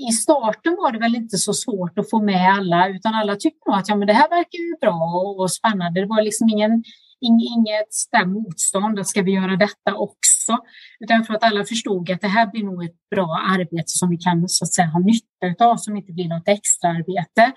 i 0.08 0.12
starten 0.12 0.76
var 0.76 0.92
det 0.92 0.98
väl 0.98 1.14
inte 1.14 1.38
så 1.38 1.52
svårt 1.52 1.98
att 1.98 2.10
få 2.10 2.22
med 2.22 2.52
alla, 2.52 2.88
utan 2.88 3.14
alla 3.14 3.36
tyckte 3.36 3.70
nog 3.70 3.78
att 3.78 3.88
ja, 3.88 3.96
men 3.96 4.06
det 4.06 4.12
här 4.12 4.28
verkar 4.28 4.58
ju 4.58 4.76
bra 4.80 4.94
och, 4.94 5.40
och 5.40 5.52
spännande. 5.52 6.00
Det 6.00 6.06
var 6.06 6.22
liksom 6.22 6.48
ingen, 6.48 6.84
inget 7.20 7.88
där 8.12 8.26
motstånd 8.26 8.98
att 8.98 9.06
ska 9.06 9.22
vi 9.22 9.32
göra 9.32 9.56
detta 9.56 9.94
också, 9.94 10.58
utan 11.00 11.24
tror 11.24 11.36
att 11.36 11.44
alla 11.44 11.64
förstod 11.64 12.10
att 12.10 12.20
det 12.20 12.28
här 12.28 12.46
blir 12.46 12.64
nog 12.64 12.84
ett 12.84 13.08
bra 13.10 13.40
arbete 13.50 13.84
som 13.86 14.10
vi 14.10 14.16
kan 14.16 14.48
så 14.48 14.64
att 14.64 14.72
säga 14.72 14.88
ha 14.88 15.00
nytta 15.00 15.64
av, 15.64 15.76
som 15.76 15.96
inte 15.96 16.12
blir 16.12 16.28
något 16.28 16.48
extra 16.48 16.90
arbete. 16.90 17.52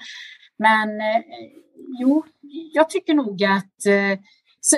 Men 0.60 1.02
eh, 1.02 1.22
jo, 2.00 2.24
jag 2.74 2.89
tycker 2.89 3.13
nog 3.13 3.43
att 3.43 3.86
eh, 3.86 4.19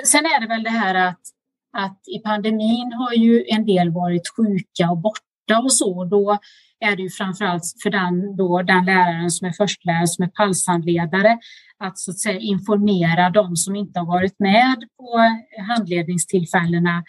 sen 0.04 0.26
är 0.26 0.40
det 0.40 0.46
väl 0.46 0.62
det 0.62 0.70
här 0.70 0.94
att 0.94 1.20
att 1.76 2.00
i 2.16 2.18
pandemin 2.18 2.92
har 2.92 3.14
ju 3.14 3.44
en 3.48 3.66
del 3.66 3.90
varit 3.90 4.22
sjuka 4.36 4.90
och 4.90 4.98
borta 4.98 5.58
och 5.64 5.72
så. 5.72 6.04
Då 6.04 6.38
är 6.80 6.96
det 6.96 7.02
ju 7.02 7.10
framförallt 7.10 7.62
för 7.82 7.90
den, 7.90 8.36
då, 8.36 8.62
den 8.62 8.84
läraren 8.84 9.30
som 9.30 9.48
är 9.48 9.52
förstelärare, 9.52 10.06
som 10.06 10.24
är 10.24 10.28
palshandledare, 10.28 11.38
att 11.78 11.98
så 11.98 12.10
att 12.10 12.18
säga 12.18 12.38
informera 12.38 13.30
de 13.30 13.56
som 13.56 13.76
inte 13.76 14.00
har 14.00 14.06
varit 14.06 14.38
med 14.38 14.76
på 14.98 15.20
handledningstillfällena, 15.68 17.04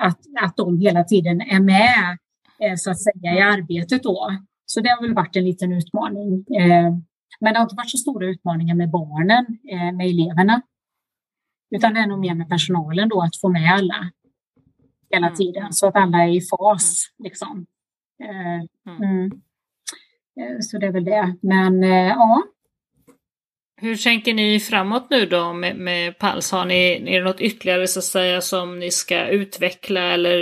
att, 0.00 0.18
att 0.40 0.56
de 0.56 0.80
hela 0.80 1.04
tiden 1.04 1.40
är 1.40 1.60
med 1.60 2.18
eh, 2.62 2.76
så 2.76 2.90
att 2.90 3.02
säga 3.02 3.34
i 3.34 3.40
arbetet 3.40 4.02
då. 4.02 4.30
Så 4.66 4.80
det 4.80 4.88
har 4.88 5.02
väl 5.02 5.14
varit 5.14 5.36
en 5.36 5.44
liten 5.44 5.72
utmaning. 5.72 6.44
Eh, 6.60 6.92
men 7.40 7.52
det 7.52 7.58
har 7.58 7.62
inte 7.62 7.76
varit 7.76 7.90
så 7.90 7.98
stora 7.98 8.26
utmaningar 8.26 8.74
med 8.74 8.90
barnen, 8.90 9.46
eh, 9.72 9.96
med 9.96 10.06
eleverna. 10.06 10.62
Utan 11.70 11.94
det 11.94 12.00
är 12.00 12.06
nog 12.06 12.18
mer 12.18 12.34
med 12.34 12.48
personalen 12.48 13.08
då, 13.08 13.22
att 13.22 13.40
få 13.40 13.48
med 13.48 13.72
alla 13.72 14.10
hela 15.10 15.26
mm. 15.26 15.36
tiden 15.36 15.72
så 15.72 15.86
att 15.86 15.96
alla 15.96 16.18
är 16.18 16.28
i 16.28 16.40
fas. 16.40 17.10
Mm. 17.18 17.24
Liksom. 17.24 17.66
Eh, 18.24 18.92
mm. 18.92 19.02
mm. 19.02 19.32
Eh, 20.40 20.60
så 20.60 20.78
det 20.78 20.86
är 20.86 20.92
väl 20.92 21.04
det. 21.04 21.36
Men 21.42 21.84
eh, 21.84 22.08
ja. 22.08 22.42
Hur 23.80 23.96
tänker 23.96 24.34
ni 24.34 24.60
framåt 24.60 25.10
nu 25.10 25.26
då 25.26 25.52
med, 25.52 25.76
med 25.76 26.18
PALS? 26.18 26.52
Har 26.52 26.64
ni, 26.64 26.92
är 27.06 27.18
det 27.18 27.24
något 27.24 27.40
ytterligare 27.40 27.86
så 27.86 27.98
att 27.98 28.04
säga 28.04 28.40
som 28.40 28.78
ni 28.78 28.90
ska 28.90 29.26
utveckla 29.26 30.00
eller 30.00 30.38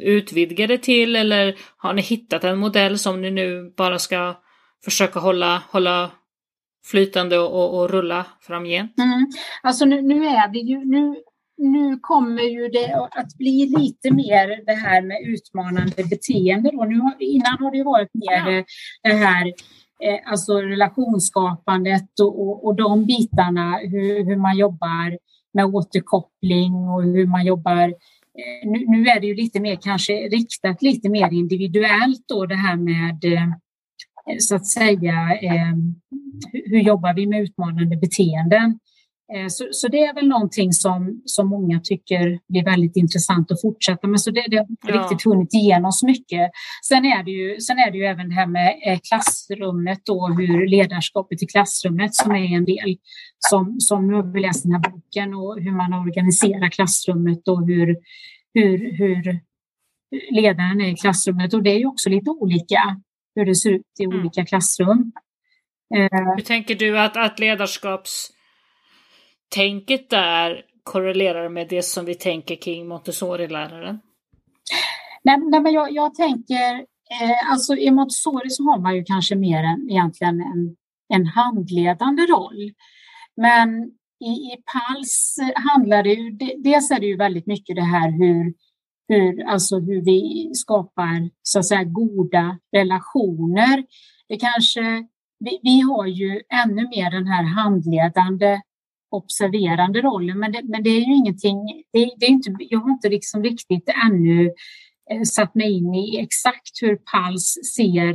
utvidga 0.00 0.66
det 0.66 0.78
till? 0.78 1.16
Eller 1.16 1.56
har 1.76 1.92
ni 1.92 2.02
hittat 2.02 2.44
en 2.44 2.58
modell 2.58 2.98
som 2.98 3.22
ni 3.22 3.30
nu 3.30 3.74
bara 3.76 3.98
ska 3.98 4.36
försöka 4.84 5.20
hålla, 5.20 5.62
hålla 5.70 6.10
flytande 6.90 7.38
och, 7.38 7.78
och 7.78 7.90
rulla 7.90 8.26
framgent? 8.40 8.98
Mm. 8.98 9.26
Alltså 9.62 9.84
nu, 9.84 10.02
nu, 10.02 10.26
är 10.26 10.52
vi 10.52 10.60
ju, 10.60 10.84
nu, 10.84 11.16
nu 11.56 11.98
kommer 12.00 12.42
ju 12.42 12.68
det 12.68 12.94
att 12.94 13.38
bli 13.38 13.74
lite 13.78 14.10
mer 14.10 14.66
det 14.66 14.72
här 14.72 15.02
med 15.02 15.16
utmanande 15.24 16.04
beteende. 16.10 16.70
Då. 16.70 16.84
Nu, 16.84 17.00
innan 17.18 17.58
har 17.60 17.70
det 17.70 17.82
varit 17.82 18.14
mer 18.14 18.56
ja. 18.56 18.64
det 19.02 19.16
här 19.16 19.46
eh, 20.02 20.30
alltså 20.30 20.60
relationsskapandet 20.60 22.20
och, 22.20 22.40
och, 22.40 22.66
och 22.66 22.76
de 22.76 23.06
bitarna, 23.06 23.78
hur, 23.78 24.24
hur 24.24 24.36
man 24.36 24.56
jobbar 24.56 25.18
med 25.54 25.64
återkoppling 25.64 26.74
och 26.74 27.02
hur 27.02 27.26
man 27.26 27.46
jobbar 27.46 27.88
eh, 27.88 28.70
nu, 28.70 28.84
nu, 28.86 29.08
är 29.08 29.20
det 29.20 29.26
ju 29.26 29.34
lite 29.34 29.60
mer 29.60 29.76
kanske 29.76 30.12
riktat 30.12 30.82
lite 30.82 31.08
mer 31.08 31.32
individuellt 31.32 32.24
då 32.28 32.46
det 32.46 32.54
här 32.54 32.76
med 32.76 33.24
eh, 33.24 33.48
så 34.40 34.56
att 34.56 34.66
säga, 34.66 35.38
eh, 35.42 35.74
hur 36.52 36.80
jobbar 36.80 37.14
vi 37.14 37.26
med 37.26 37.42
utmanande 37.42 37.96
beteenden? 37.96 38.78
Eh, 39.34 39.48
så, 39.48 39.68
så, 39.70 39.88
det 39.88 40.04
är 40.04 40.14
väl 40.14 40.28
någonting 40.28 40.72
som, 40.72 41.22
som 41.24 41.48
många 41.48 41.80
tycker 41.80 42.38
blir 42.48 42.64
väldigt 42.64 42.96
intressant 42.96 43.52
att 43.52 43.60
fortsätta 43.60 44.06
med. 44.06 44.20
Så 44.20 44.30
det, 44.30 44.44
det 44.50 44.56
har 44.56 44.66
inte 44.70 44.88
ja. 44.88 45.02
riktigt 45.02 45.24
hunnit 45.24 45.54
igenom 45.54 45.92
så 45.92 46.06
mycket. 46.06 46.50
Sen 46.88 47.04
är, 47.04 47.22
det 47.22 47.30
ju, 47.30 47.60
sen 47.60 47.78
är 47.78 47.90
det 47.90 47.98
ju 47.98 48.04
även 48.04 48.28
det 48.28 48.34
här 48.34 48.46
med 48.46 48.74
eh, 48.86 48.98
klassrummet 49.08 50.08
och 50.08 50.36
hur 50.36 50.66
ledarskapet 50.66 51.42
i 51.42 51.46
klassrummet 51.46 52.14
som 52.14 52.30
är 52.30 52.56
en 52.56 52.64
del. 52.64 52.96
Som, 53.38 53.80
som 53.80 54.06
nu 54.06 54.14
har 54.14 54.32
vi 54.32 54.40
läst 54.40 54.62
den 54.62 54.72
här 54.72 54.90
boken 54.90 55.34
och 55.34 55.60
hur 55.60 55.72
man 55.72 55.92
organiserar 55.92 56.70
klassrummet 56.70 57.48
och 57.48 57.66
hur, 57.66 57.96
hur, 58.54 58.98
hur 58.98 59.40
ledaren 60.30 60.80
är 60.80 60.88
i 60.92 60.96
klassrummet. 60.96 61.54
Och 61.54 61.62
det 61.62 61.70
är 61.70 61.78
ju 61.78 61.86
också 61.86 62.10
lite 62.10 62.30
olika 62.30 63.00
hur 63.36 63.46
det 63.46 63.54
ser 63.54 63.70
ut 63.70 63.82
i 64.00 64.04
mm. 64.04 64.20
olika 64.20 64.46
klassrum. 64.46 65.12
Eh, 65.94 66.08
hur 66.36 66.42
tänker 66.42 66.74
du 66.74 66.98
att, 66.98 67.16
att 67.16 67.38
ledarskapstänket 67.38 70.10
där 70.10 70.64
korrelerar 70.82 71.48
med 71.48 71.68
det 71.68 71.82
som 71.82 72.04
vi 72.04 72.14
tänker 72.14 72.56
kring 72.56 72.88
Montessori-läraren? 72.88 74.00
Nej, 75.22 75.38
nej, 75.38 75.60
men 75.60 75.72
jag, 75.72 75.92
jag 75.92 76.14
tänker, 76.14 76.74
eh, 77.20 77.50
alltså 77.50 77.76
i 77.76 77.90
Montessori 77.90 78.50
så 78.50 78.62
har 78.62 78.78
man 78.78 78.96
ju 78.96 79.04
kanske 79.04 79.34
mer 79.34 79.64
än 79.64 79.90
egentligen 79.90 80.40
en, 80.40 80.76
en 81.14 81.26
handledande 81.26 82.22
roll. 82.22 82.72
Men 83.36 83.90
i, 84.20 84.28
i 84.28 84.56
PALS 84.72 85.36
handlar 85.54 86.02
det 86.02 86.12
ju, 86.12 86.30
dels 86.58 86.90
är 86.90 87.00
det 87.00 87.06
ju 87.06 87.16
väldigt 87.16 87.46
mycket 87.46 87.76
det 87.76 87.82
här 87.82 88.10
hur 88.10 88.54
hur, 89.08 89.44
alltså 89.44 89.78
hur 89.78 90.04
vi 90.04 90.50
skapar 90.54 91.30
så 91.42 91.58
att 91.58 91.66
säga, 91.66 91.84
goda 91.84 92.58
relationer. 92.72 93.84
Det 94.28 94.36
kanske, 94.36 95.06
vi, 95.38 95.60
vi 95.62 95.80
har 95.80 96.06
ju 96.06 96.42
ännu 96.64 96.88
mer 96.88 97.10
den 97.10 97.26
här 97.26 97.44
handledande 97.44 98.60
observerande 99.10 100.00
rollen, 100.00 100.38
men 100.38 100.52
det, 100.52 100.60
men 100.64 100.82
det 100.82 100.90
är 100.90 101.00
ju 101.00 101.14
ingenting, 101.14 101.66
det, 101.92 102.10
det 102.16 102.26
är 102.26 102.30
inte, 102.30 102.50
jag 102.58 102.80
har 102.80 102.90
inte 102.90 103.08
liksom 103.08 103.42
riktigt 103.42 103.88
ännu 104.06 104.50
eh, 105.10 105.22
satt 105.22 105.54
mig 105.54 105.72
in 105.72 105.94
i 105.94 106.18
exakt 106.18 106.82
hur 106.82 106.96
PALS 106.96 107.54
ser 107.76 108.14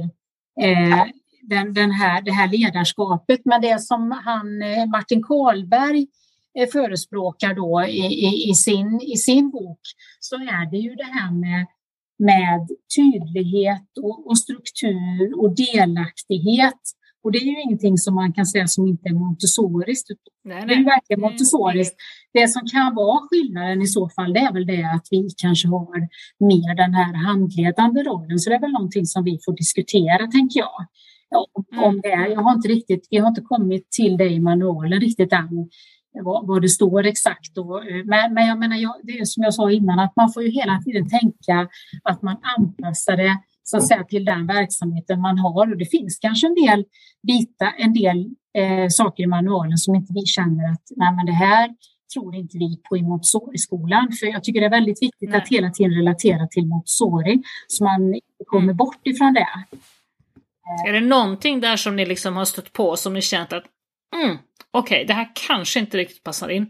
eh, 0.62 1.06
den, 1.44 1.74
den 1.74 1.92
här, 1.92 2.22
det 2.22 2.32
här 2.32 2.48
ledarskapet, 2.48 3.42
men 3.46 3.62
det 3.62 3.82
som 3.82 4.12
han, 4.12 4.62
eh, 4.62 4.86
Martin 4.86 5.24
Karlberg 5.24 6.08
Eh, 6.08 6.08
förespråkar 6.72 7.54
då 7.54 7.84
i, 7.88 8.06
i, 8.06 8.50
i, 8.50 8.54
sin, 8.54 9.02
i 9.02 9.18
sin 9.18 9.50
bok 9.52 9.80
så 10.20 10.36
är 10.36 10.72
det 10.72 10.78
ju 10.78 10.96
det 10.96 11.04
här 11.04 11.32
med, 11.32 11.68
med 12.20 12.68
tydlighet 12.96 13.98
och, 14.02 14.28
och 14.28 14.38
struktur 14.38 15.40
och 15.40 15.56
delaktighet 15.56 16.82
Och 17.24 17.32
det 17.32 17.38
är 17.38 17.46
ju 17.46 17.62
ingenting 17.62 17.98
som 17.98 18.16
man 18.16 18.34
kan 18.34 18.46
säga 18.46 18.68
som 18.68 18.88
inte 18.88 19.10
är 19.10 19.14
montessoriskt. 19.14 20.08
Nej, 20.44 20.58
nej. 20.58 20.68
Det 20.68 20.74
är 20.74 20.86
verkligen 20.86 21.22
montessoriskt. 21.22 21.96
Det 22.34 22.48
som 22.48 22.62
kan 22.68 22.96
vara 22.96 23.28
skillnaden 23.28 23.82
i 23.82 23.88
så 23.88 24.10
fall, 24.10 24.34
det 24.34 24.40
är 24.40 24.54
väl 24.54 24.66
det 24.66 24.84
att 24.96 25.08
vi 25.12 25.30
kanske 25.38 25.68
har 25.68 26.08
mer 26.40 26.76
den 26.76 26.94
här 26.94 27.14
handledande 27.14 28.04
rollen. 28.04 28.40
Så 28.40 28.50
det 28.50 28.56
är 28.56 28.62
väl 28.62 28.72
någonting 28.72 29.06
som 29.06 29.24
vi 29.24 29.40
får 29.46 29.56
diskutera, 29.56 30.28
tänker 30.28 30.60
jag. 30.60 30.86
Om 31.86 32.02
det. 32.02 32.10
Jag 32.10 32.42
har 32.42 32.54
inte 32.54 32.68
riktigt, 32.68 33.08
jag 33.10 33.24
har 33.24 33.30
inte 33.30 33.42
kommit 33.42 33.92
till 33.92 34.18
det 34.18 34.30
i 34.30 34.40
manualen 34.40 35.00
riktigt 35.00 35.34
än 35.34 35.70
vad, 36.14 36.48
vad 36.48 36.62
det 36.62 36.70
står 36.70 37.06
exakt. 37.06 37.56
Då. 37.56 37.84
Men, 38.06 38.34
men 38.34 38.48
jag 38.48 38.60
menar, 38.60 38.76
jag, 38.76 38.96
det 39.04 39.20
är 39.20 39.26
som 39.26 39.44
jag 39.44 39.54
sa 39.54 39.72
innan, 39.72 40.00
att 40.00 40.16
man 40.16 40.34
får 40.34 40.44
ju 40.44 40.50
hela 40.50 40.82
tiden 40.86 41.10
tänka 41.10 41.70
att 42.04 42.22
man 42.22 42.38
anpassar 42.58 43.18
det 43.18 43.38
så 43.64 43.78
att 43.78 43.88
säga, 43.88 44.04
till 44.04 44.26
den 44.26 44.48
verksamheten 44.48 45.22
man 45.22 45.38
har. 45.40 45.72
Och 45.72 45.78
det 45.78 45.86
finns 45.86 46.20
kanske 46.22 46.48
en 46.48 46.56
del 46.56 46.86
bitar, 47.28 47.74
en 47.78 47.94
del 47.94 48.30
eh, 48.58 48.88
saker 48.90 49.24
i 49.24 49.28
manualen 49.28 49.78
som 49.78 49.96
inte 49.96 50.14
vi 50.14 50.26
känner 50.26 50.72
att 50.72 50.84
nej, 50.96 51.16
men 51.16 51.26
det 51.26 51.32
här 51.32 51.70
tror 52.14 52.36
inte 52.36 52.58
vi 52.58 52.82
på 52.90 52.98
i 52.98 53.02
Montessori-skolan. 53.02 54.12
För 54.20 54.28
jag 54.28 54.44
tycker 54.44 54.60
det 54.60 54.66
är 54.66 54.70
väldigt 54.70 55.02
viktigt 55.02 55.30
nej. 55.30 55.38
att 55.38 55.48
hela 55.48 55.70
tiden 55.70 55.92
relatera 55.92 56.48
till 56.48 56.68
Montessori 56.68 57.42
så 57.68 57.84
man 57.84 58.20
kommer 58.46 58.64
mm. 58.64 58.78
bort 58.78 59.08
ifrån 59.08 59.34
det. 59.34 59.48
Är 60.88 60.94
det 60.94 61.02
någonting 61.02 61.62
där 61.62 61.76
som 61.76 61.96
ni 61.96 62.06
liksom 62.06 62.36
har 62.36 62.46
stött 62.46 62.74
på 62.74 62.96
som 62.96 63.14
ni 63.14 63.22
känt 63.22 63.54
att 63.54 63.64
mm, 64.16 64.38
okej, 64.72 64.96
okay, 64.96 65.06
det 65.06 65.14
här 65.14 65.32
kanske 65.48 65.80
inte 65.80 65.98
riktigt 65.98 66.24
passar 66.24 66.50
in? 66.50 66.70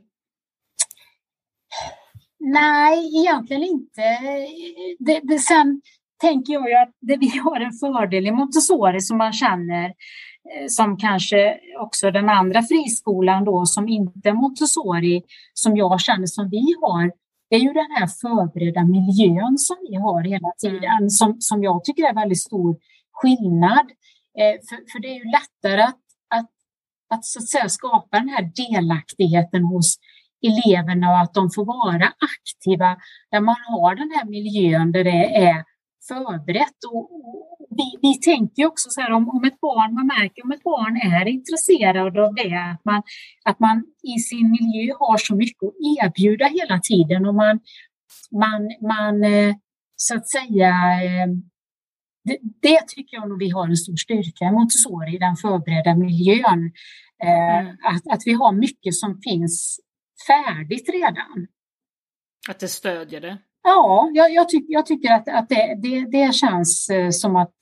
Nej, 2.39 3.19
egentligen 3.19 3.63
inte. 3.63 4.01
Det, 4.99 5.19
det, 5.23 5.39
sen 5.39 5.81
tänker 6.21 6.53
jag 6.53 6.81
att 6.81 6.95
det, 7.01 7.17
vi 7.17 7.37
har 7.37 7.59
en 7.59 7.71
fördel 7.71 8.27
i 8.27 8.31
Montessori 8.31 9.01
som 9.01 9.17
man 9.17 9.33
känner 9.33 9.85
eh, 9.85 10.67
som 10.67 10.97
kanske 10.97 11.59
också 11.79 12.11
den 12.11 12.29
andra 12.29 12.61
friskolan 12.61 13.45
då 13.45 13.65
som 13.65 13.87
inte 13.87 14.29
är 14.29 14.33
Montessori 14.33 15.23
som 15.53 15.77
jag 15.77 16.01
känner 16.01 16.25
som 16.25 16.49
vi 16.49 16.75
har. 16.81 17.11
Det 17.49 17.55
är 17.55 17.59
ju 17.59 17.73
den 17.73 17.91
här 17.91 18.07
förberedda 18.07 18.83
miljön 18.83 19.57
som 19.57 19.77
vi 19.89 19.95
har 19.95 20.23
hela 20.23 20.51
tiden 20.61 20.97
mm. 20.97 21.09
som, 21.09 21.37
som 21.39 21.63
jag 21.63 21.83
tycker 21.83 22.03
är 22.03 22.13
väldigt 22.13 22.41
stor 22.41 22.75
skillnad. 23.11 23.85
Eh, 24.39 24.55
för, 24.69 24.91
för 24.91 24.99
det 24.99 25.07
är 25.07 25.15
ju 25.15 25.31
lättare 25.31 25.81
att 25.81 26.00
att, 27.11 27.25
så 27.25 27.39
att 27.39 27.47
säga, 27.47 27.69
skapa 27.69 28.19
den 28.19 28.29
här 28.29 28.51
delaktigheten 28.55 29.63
hos 29.63 29.97
eleverna 30.41 31.09
och 31.11 31.19
att 31.19 31.33
de 31.33 31.49
får 31.55 31.65
vara 31.65 32.13
aktiva 32.31 32.97
där 33.31 33.41
man 33.41 33.55
har 33.67 33.95
den 33.95 34.11
här 34.15 34.25
miljön 34.25 34.91
där 34.91 35.03
det 35.03 35.35
är 35.35 35.63
förberett. 36.07 36.79
Och, 36.91 37.09
vi, 37.77 37.97
vi 38.01 38.19
tänker 38.19 38.65
också 38.65 38.89
så 38.89 39.01
här 39.01 39.11
om, 39.11 39.29
om 39.29 39.43
ett 39.43 39.59
barn, 39.59 39.93
man 39.93 40.07
märker 40.07 40.43
om 40.43 40.51
ett 40.51 40.63
barn 40.63 40.95
är 41.13 41.27
intresserad 41.27 42.17
av 42.19 42.35
det, 42.35 42.71
att 42.73 42.85
man, 42.85 43.01
att 43.45 43.59
man 43.59 43.83
i 44.15 44.19
sin 44.19 44.51
miljö 44.51 44.93
har 44.99 45.17
så 45.17 45.35
mycket 45.35 45.63
att 45.63 46.05
erbjuda 46.05 46.45
hela 46.45 46.79
tiden 46.79 47.25
och 47.25 47.35
man, 47.35 47.59
man, 48.31 48.61
man 48.81 49.23
eh, 49.23 49.55
så 49.95 50.15
att 50.15 50.29
säga 50.29 50.69
eh, 51.03 51.27
det, 52.23 52.37
det, 52.61 52.87
tycker 52.87 53.17
jag 53.17 53.29
nog 53.29 53.39
vi 53.39 53.49
har 53.49 53.67
en 53.67 53.77
stor 53.77 53.95
styrka 53.95 54.45
i 54.45 54.51
Montessori, 54.51 55.17
den 55.17 55.35
förberedda 55.35 55.95
miljön. 55.95 56.71
Eh, 57.23 57.59
mm. 57.59 57.77
att, 57.83 58.13
att 58.13 58.21
vi 58.25 58.33
har 58.33 58.51
mycket 58.51 58.95
som 58.95 59.21
finns 59.21 59.79
färdigt 60.27 60.89
redan. 60.89 61.47
Att 62.49 62.59
det 62.59 62.67
stödjer 62.67 63.21
det? 63.21 63.37
Ja, 63.63 64.09
jag, 64.13 64.33
jag, 64.33 64.49
tyck, 64.49 64.65
jag 64.67 64.85
tycker 64.85 65.11
att, 65.13 65.27
att 65.27 65.49
det, 65.49 65.79
det, 65.81 66.05
det 66.05 66.33
känns 66.33 66.89
eh, 66.89 67.09
som 67.09 67.35
att, 67.35 67.55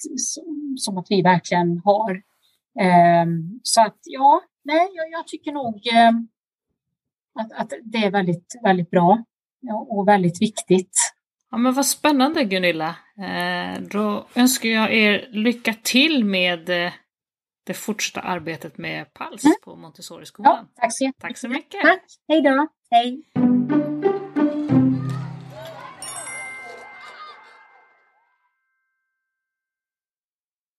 som 0.78 0.97
att 0.97 1.05
vi 1.10 1.22
verkligen 1.22 1.82
har. 1.84 2.12
Eh, 2.80 3.26
så 3.64 3.82
att 3.82 3.97
ja, 4.03 4.41
nej, 4.64 4.89
jag, 4.93 5.12
jag 5.12 5.28
tycker 5.28 5.51
nog 5.51 5.88
eh, 5.93 6.12
att, 7.39 7.51
att 7.53 7.74
det 7.84 7.97
är 7.97 8.12
väldigt, 8.12 8.60
väldigt 8.64 8.89
bra 8.89 9.24
och 9.89 10.07
väldigt 10.07 10.41
viktigt. 10.41 10.91
Ja 11.52 11.58
men 11.58 11.74
vad 11.74 11.86
spännande 11.86 12.43
Gunilla! 12.43 12.95
Eh, 13.18 13.82
då 13.82 14.28
önskar 14.36 14.70
jag 14.70 14.93
er 14.93 15.28
lycka 15.32 15.74
till 15.84 16.26
med 16.26 16.70
eh, 16.70 16.91
det 17.66 17.74
fortsatta 17.74 18.28
arbetet 18.28 18.78
med 18.78 19.14
PALS 19.14 19.45
mm. 19.45 19.56
på 19.64 19.76
Montessori-skolan. 19.76 20.68
Ja, 20.76 20.82
tack 20.82 20.97
så 20.97 21.12
Tack 21.20 21.38
så 21.38 21.47
mycket! 21.47 21.82
Tack, 21.82 22.04
hej 22.28 22.41
då! 22.41 22.68
Hej! 22.91 23.24